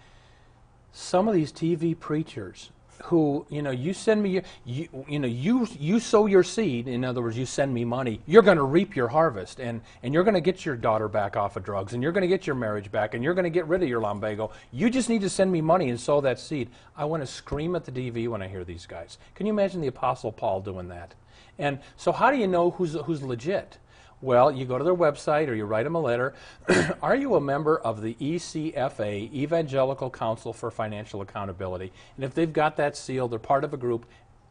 some 0.92 1.28
of 1.28 1.36
these 1.36 1.52
TV 1.52 1.98
preachers 2.00 2.72
who 3.06 3.46
you 3.50 3.62
know 3.62 3.72
you 3.72 3.94
send 3.94 4.22
me 4.22 4.30
your, 4.30 4.44
you, 4.66 5.06
you 5.08 5.20
know 5.20 5.28
you 5.28 5.68
you 5.80 6.00
sow 6.00 6.26
your 6.26 6.44
seed 6.44 6.88
in 6.88 7.04
other 7.04 7.22
words 7.22 7.38
you 7.38 7.46
send 7.46 7.74
me 7.74 7.84
money 7.84 8.22
you're 8.28 8.42
going 8.42 8.58
to 8.58 8.64
reap 8.64 8.96
your 8.96 9.08
harvest 9.08 9.60
and 9.60 9.82
and 10.04 10.14
you're 10.14 10.24
going 10.24 10.36
to 10.36 10.42
get 10.42 10.66
your 10.66 10.76
daughter 10.76 11.08
back 11.08 11.36
off 11.36 11.56
of 11.56 11.64
drugs 11.64 11.94
and 11.94 12.04
you're 12.04 12.12
going 12.12 12.22
to 12.22 12.28
get 12.28 12.46
your 12.48 12.56
marriage 12.56 12.92
back 12.92 13.14
and 13.14 13.24
you're 13.24 13.34
going 13.34 13.44
to 13.44 13.50
get 13.50 13.68
rid 13.68 13.82
of 13.84 13.90
your 13.90 14.00
lumbago 14.00 14.52
you 14.72 14.90
just 14.90 15.10
need 15.10 15.22
to 15.22 15.30
send 15.30 15.52
me 15.52 15.60
money 15.60 15.90
and 15.90 16.00
sow 16.00 16.22
that 16.22 16.40
seed 16.40 16.70
i 16.96 17.04
want 17.04 17.22
to 17.22 17.28
scream 17.28 17.76
at 17.76 17.84
the 17.84 17.92
tv 17.92 18.28
when 18.28 18.42
i 18.42 18.48
hear 18.48 18.64
these 18.64 18.86
guys 18.86 19.18
can 19.36 19.46
you 19.46 19.52
imagine 19.52 19.82
the 19.82 19.88
apostle 19.88 20.32
paul 20.32 20.62
doing 20.62 20.88
that 20.88 21.14
and 21.60 21.80
so 21.98 22.12
how 22.12 22.32
do 22.32 22.38
you 22.38 22.48
know 22.48 22.72
who's 22.72 22.94
who's 22.94 23.22
legit 23.22 23.80
well, 24.24 24.50
you 24.50 24.66
go 24.66 24.78
to 24.78 24.84
their 24.84 24.96
website 24.96 25.50
or 25.50 25.54
you 25.54 25.66
write 25.66 25.84
them 25.84 25.96
a 25.96 26.00
letter. 26.00 26.34
Are 27.02 27.16
you 27.16 27.36
a 27.36 27.42
member 27.42 27.78
of 27.80 28.02
the 28.02 28.14
ECFA, 28.16 29.32
Evangelical 29.34 30.10
Council 30.10 30.54
for 30.54 30.72
Financial 30.72 31.22
Accountability? 31.22 31.92
And 32.16 32.24
if 32.24 32.34
they've 32.34 32.52
got 32.52 32.78
that 32.78 32.96
seal, 32.96 33.28
they're 33.28 33.38
part 33.38 33.66
of 33.66 33.74
a 33.74 33.78
group, 33.78 34.06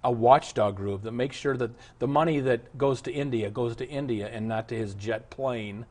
a 0.04 0.12
watchdog 0.12 0.76
group 0.76 1.02
that 1.02 1.12
makes 1.12 1.36
sure 1.36 1.56
that 1.56 1.70
the 1.98 2.06
money 2.06 2.38
that 2.40 2.76
goes 2.76 3.00
to 3.02 3.12
India 3.12 3.50
goes 3.50 3.74
to 3.76 3.88
India 3.88 4.28
and 4.28 4.46
not 4.46 4.68
to 4.68 4.76
his 4.76 4.94
jet 4.94 5.30
plane. 5.30 5.86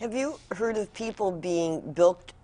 Have 0.00 0.14
you 0.14 0.38
heard 0.52 0.76
of 0.76 0.92
people 0.92 1.32
being 1.32 1.92
bilked 1.92 2.34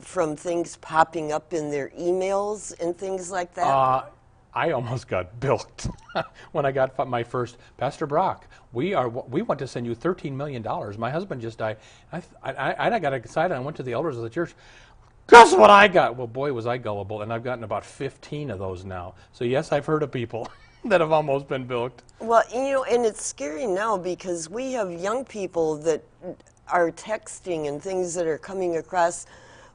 from 0.00 0.36
things 0.36 0.76
popping 0.76 1.32
up 1.32 1.52
in 1.52 1.70
their 1.70 1.90
emails 1.90 2.72
and 2.80 2.96
things 2.96 3.30
like 3.30 3.52
that? 3.54 3.66
Uh, 3.66 4.04
I 4.54 4.72
almost 4.72 5.08
got 5.08 5.40
bilked 5.40 5.88
when 6.52 6.66
I 6.66 6.72
got 6.72 7.08
my 7.08 7.22
first 7.22 7.56
Pastor 7.76 8.06
Brock. 8.06 8.46
We 8.72 8.94
are 8.94 9.08
we 9.08 9.42
want 9.42 9.58
to 9.60 9.66
send 9.66 9.86
you 9.86 9.94
thirteen 9.94 10.36
million 10.36 10.62
dollars. 10.62 10.98
My 10.98 11.10
husband 11.10 11.40
just 11.40 11.58
died. 11.58 11.78
I, 12.12 12.22
I 12.42 12.90
I 12.90 12.98
got 12.98 13.12
excited. 13.12 13.54
I 13.54 13.60
went 13.60 13.76
to 13.78 13.82
the 13.82 13.92
elders 13.92 14.16
of 14.16 14.22
the 14.22 14.30
church. 14.30 14.54
Guess 15.28 15.54
what 15.54 15.70
I 15.70 15.88
got? 15.88 16.16
Well, 16.16 16.26
boy, 16.26 16.52
was 16.52 16.66
I 16.66 16.78
gullible, 16.78 17.22
and 17.22 17.32
I've 17.32 17.44
gotten 17.44 17.64
about 17.64 17.84
fifteen 17.84 18.50
of 18.50 18.58
those 18.58 18.84
now. 18.84 19.14
So 19.32 19.44
yes, 19.44 19.72
I've 19.72 19.86
heard 19.86 20.02
of 20.02 20.10
people 20.10 20.48
that 20.84 21.00
have 21.00 21.12
almost 21.12 21.48
been 21.48 21.64
bilked. 21.66 22.02
Well, 22.20 22.42
you 22.52 22.72
know, 22.72 22.84
and 22.84 23.06
it's 23.06 23.24
scary 23.24 23.66
now 23.66 23.96
because 23.96 24.50
we 24.50 24.72
have 24.72 24.92
young 24.92 25.24
people 25.24 25.76
that 25.78 26.02
are 26.68 26.90
texting 26.90 27.68
and 27.68 27.82
things 27.82 28.14
that 28.14 28.26
are 28.26 28.38
coming 28.38 28.76
across 28.76 29.26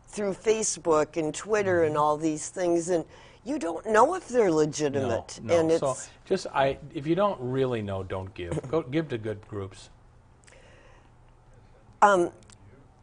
through 0.08 0.34
Facebook 0.34 1.18
and 1.18 1.34
Twitter 1.34 1.84
and 1.84 1.96
mm-hmm. 1.96 2.04
all 2.04 2.18
these 2.18 2.50
things, 2.50 2.90
and 2.90 3.06
you 3.48 3.58
don't 3.58 3.86
know 3.86 4.14
if 4.16 4.28
they're 4.28 4.52
legitimate. 4.52 5.40
No, 5.42 5.54
no. 5.54 5.60
And 5.60 5.72
it's 5.72 5.80
so 5.80 5.96
just 6.26 6.48
I, 6.54 6.78
if 6.94 7.08
you 7.08 7.16
don't 7.16 7.40
really 7.40 7.82
know, 7.82 8.04
don't 8.04 8.34
give. 8.34 8.60
Go 8.70 8.82
give 8.82 9.08
to 9.10 9.18
good 9.18 9.48
groups. 9.48 9.90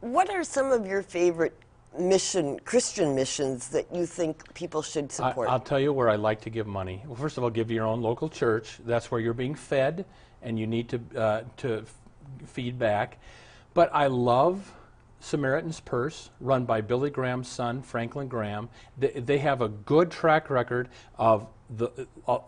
what 0.01 0.29
are 0.31 0.45
some 0.45 0.71
of 0.71 0.87
your 0.87 1.03
favorite 1.03 1.59
mission 1.99 2.59
Christian 2.61 3.15
missions 3.15 3.69
that 3.69 3.87
you 3.95 4.05
think 4.05 4.53
people 4.53 4.83
should 4.83 5.11
support? 5.11 5.49
I'll 5.49 5.61
tell 5.61 5.81
you 5.81 5.95
where 5.95 6.11
I 6.11 6.17
like 6.17 6.43
to 6.43 6.51
give 6.51 6.67
money. 6.67 7.03
Well, 7.07 7.17
first 7.17 7.39
of 7.39 7.45
all, 7.45 7.51
give 7.51 7.69
to 7.69 7.75
your 7.75 7.87
own 7.87 8.03
local 8.03 8.29
church. 8.29 8.79
That's 8.85 9.11
where 9.11 9.21
you're 9.21 9.33
being 9.33 9.55
fed, 9.55 10.05
and 10.43 10.59
you 10.59 10.67
need 10.67 10.91
to 10.91 11.01
uh, 11.17 11.43
to 11.59 11.79
f- 11.79 11.95
feed 12.49 12.79
back. 12.79 13.19
But 13.73 13.91
I 13.95 14.09
love 14.09 14.71
Samaritan's 15.25 15.81
Purse, 15.81 16.29
run 16.39 16.67
by 16.67 16.83
Billy 16.83 17.09
Graham's 17.09 17.49
son, 17.49 17.81
Franklin 17.81 18.29
Graham. 18.29 18.69
They, 18.99 19.09
they 19.09 19.39
have 19.39 19.63
a 19.63 19.69
good 19.69 20.11
track 20.11 20.51
record 20.51 20.91
of 21.17 21.47
the. 21.71 21.89
Uh, 22.29 22.41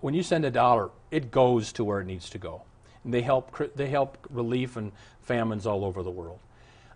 when 0.00 0.14
you 0.14 0.22
send 0.22 0.44
a 0.44 0.50
dollar, 0.50 0.90
it 1.10 1.32
goes 1.32 1.72
to 1.72 1.84
where 1.84 2.00
it 2.00 2.06
needs 2.06 2.30
to 2.30 2.38
go. 2.38 2.62
And 3.02 3.12
they 3.12 3.22
help 3.22 3.74
they 3.74 3.88
help 3.88 4.16
relief 4.30 4.76
and 4.76 4.92
famines 5.22 5.66
all 5.66 5.84
over 5.84 6.04
the 6.04 6.10
world. 6.10 6.38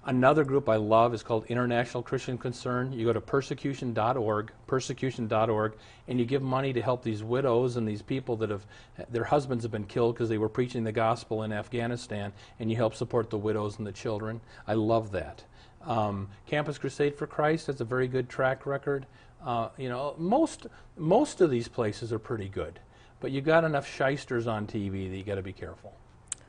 Another 0.07 0.45
group 0.45 0.69
I 0.69 0.77
love 0.77 1.15
is 1.15 1.23
called 1.23 1.47
International 1.47 2.03
Christian 2.03 2.37
Concern. 2.37 2.93
You 2.93 3.07
go 3.07 3.15
to 3.15 3.23
persecution.org, 3.23 4.53
persecution.org, 4.67 5.77
and 6.09 6.19
you 6.19 6.27
give 6.27 6.43
money 6.43 6.75
to 6.75 6.83
help 6.83 7.03
these 7.03 7.23
widows 7.23 7.77
and 7.77 7.89
these 7.89 8.03
people 8.03 8.37
that 8.37 8.51
have 8.51 8.67
their 9.09 9.25
husbands 9.25 9.65
have 9.65 9.73
been 9.73 9.87
killed 9.87 10.15
because 10.15 10.29
they 10.29 10.37
were 10.37 10.51
preaching 10.51 10.85
the 10.85 10.93
gospel 10.93 11.43
in 11.45 11.55
Afghanistan, 11.55 12.35
and 12.61 12.71
you 12.71 12.77
help 12.77 12.95
support 12.95 13.31
the 13.31 13.39
widows 13.39 13.79
and 13.79 13.87
the 13.87 13.93
children. 13.93 14.43
I 14.67 14.75
love 14.75 15.11
that. 15.13 15.43
Um, 15.87 16.29
Campus 16.47 16.77
Crusade 16.77 17.15
for 17.15 17.27
Christ 17.27 17.69
has 17.69 17.81
a 17.81 17.85
very 17.85 18.07
good 18.07 18.29
track 18.29 18.67
record. 18.67 19.07
Uh, 19.43 19.71
you 19.79 19.89
know, 19.89 20.15
most 20.19 20.67
most 20.99 21.41
of 21.41 21.51
these 21.51 21.69
places 21.69 22.13
are 22.13 22.19
pretty 22.19 22.49
good, 22.49 22.79
but 23.21 23.31
you 23.31 23.41
got 23.41 23.65
enough 23.65 23.91
shysters 23.91 24.47
on 24.47 24.67
TV 24.67 25.09
that 25.09 25.17
you 25.17 25.25
got 25.25 25.37
to 25.37 25.43
be 25.43 25.53
careful. 25.53 25.95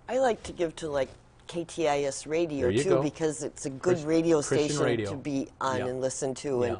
I 0.09 0.19
like 0.19 0.43
to 0.43 0.51
give 0.51 0.75
to 0.77 0.89
like 0.89 1.09
KTIS 1.47 2.27
radio 2.27 2.71
too 2.71 2.83
go. 2.89 3.01
because 3.03 3.43
it's 3.43 3.65
a 3.65 3.69
good 3.69 3.95
Chris- 3.95 4.03
radio 4.03 4.41
station 4.41 4.79
radio. 4.83 5.09
to 5.11 5.15
be 5.17 5.47
on 5.61 5.77
Yeah. 5.79 5.85
and 5.87 6.01
listen 6.01 6.33
to. 6.35 6.63
And 6.63 6.77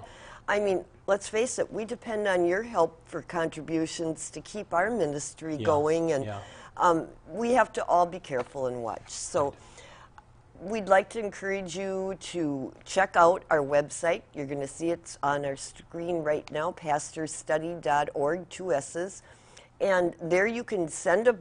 I 0.48 0.60
mean, 0.60 0.86
let's 1.08 1.28
face 1.28 1.58
it, 1.60 1.72
we 1.72 1.86
depend 1.86 2.28
on 2.28 2.46
your 2.46 2.64
help 2.64 3.00
for 3.06 3.22
contributions 3.24 4.30
to 4.32 4.42
keep 4.42 4.74
our 4.74 4.90
ministry 4.92 5.56
Yeah. 5.56 5.66
going, 5.66 6.12
and 6.12 6.32
um, 6.78 7.08
we 7.30 7.52
have 7.54 7.72
to 7.74 7.86
all 7.86 8.06
be 8.06 8.20
careful 8.20 8.68
and 8.68 8.84
watch. 8.84 9.10
So. 9.10 9.54
We'd 10.62 10.88
like 10.88 11.10
to 11.10 11.20
encourage 11.20 11.78
you 11.78 12.16
to 12.32 12.72
check 12.86 13.18
out 13.18 13.44
our 13.52 13.60
website. 13.60 14.22
You're 14.34 14.46
going 14.46 14.62
to 14.62 14.68
see 14.68 14.90
it's 14.90 15.18
on 15.22 15.44
our 15.46 15.58
screen 15.58 16.24
right 16.24 16.50
now, 16.50 16.72
pastorstudy.org, 16.72 18.50
two 18.50 18.72
S's. 18.74 19.22
And 19.82 20.16
there 20.22 20.48
you 20.48 20.64
can 20.64 20.88
send 20.88 21.28
a 21.28 21.36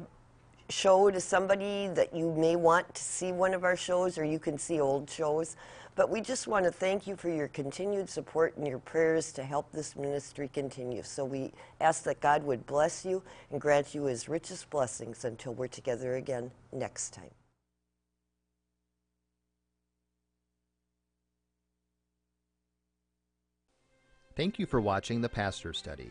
show 0.69 1.11
to 1.11 1.21
somebody 1.21 1.89
that 1.89 2.15
you 2.15 2.33
may 2.33 2.57
want 2.57 2.95
to 2.95 3.03
see 3.03 3.33
one 3.33 3.55
of 3.55 3.65
our 3.65 3.77
shows, 3.77 4.19
or 4.19 4.25
you 4.25 4.39
can 4.39 4.59
see 4.59 4.81
old 4.81 5.09
shows. 5.11 5.57
But 5.97 6.11
we 6.11 6.21
just 6.21 6.49
want 6.49 6.65
to 6.65 6.73
thank 6.73 7.07
you 7.07 7.15
for 7.15 7.29
your 7.29 7.47
continued 7.49 8.11
support 8.11 8.57
and 8.57 8.67
your 8.67 8.81
prayers 8.81 9.31
to 9.33 9.45
help 9.45 9.71
this 9.71 9.95
ministry 9.95 10.49
continue. 10.53 11.03
So 11.05 11.25
we 11.25 11.53
ask 11.81 12.03
that 12.05 12.21
God 12.21 12.43
would 12.43 12.67
bless 12.67 13.05
you 13.05 13.23
and 13.53 13.61
grant 13.61 13.95
you 13.95 14.05
his 14.05 14.29
richest 14.29 14.71
blessings 14.71 15.25
until 15.25 15.55
we're 15.55 15.69
together 15.69 16.17
again 16.17 16.51
next 16.73 17.11
time. 17.15 17.31
Thank 24.37 24.59
you 24.59 24.67
for 24.67 24.81
watching 24.81 25.21
the 25.21 25.29
Pastor 25.29 25.73
Study. 25.73 26.11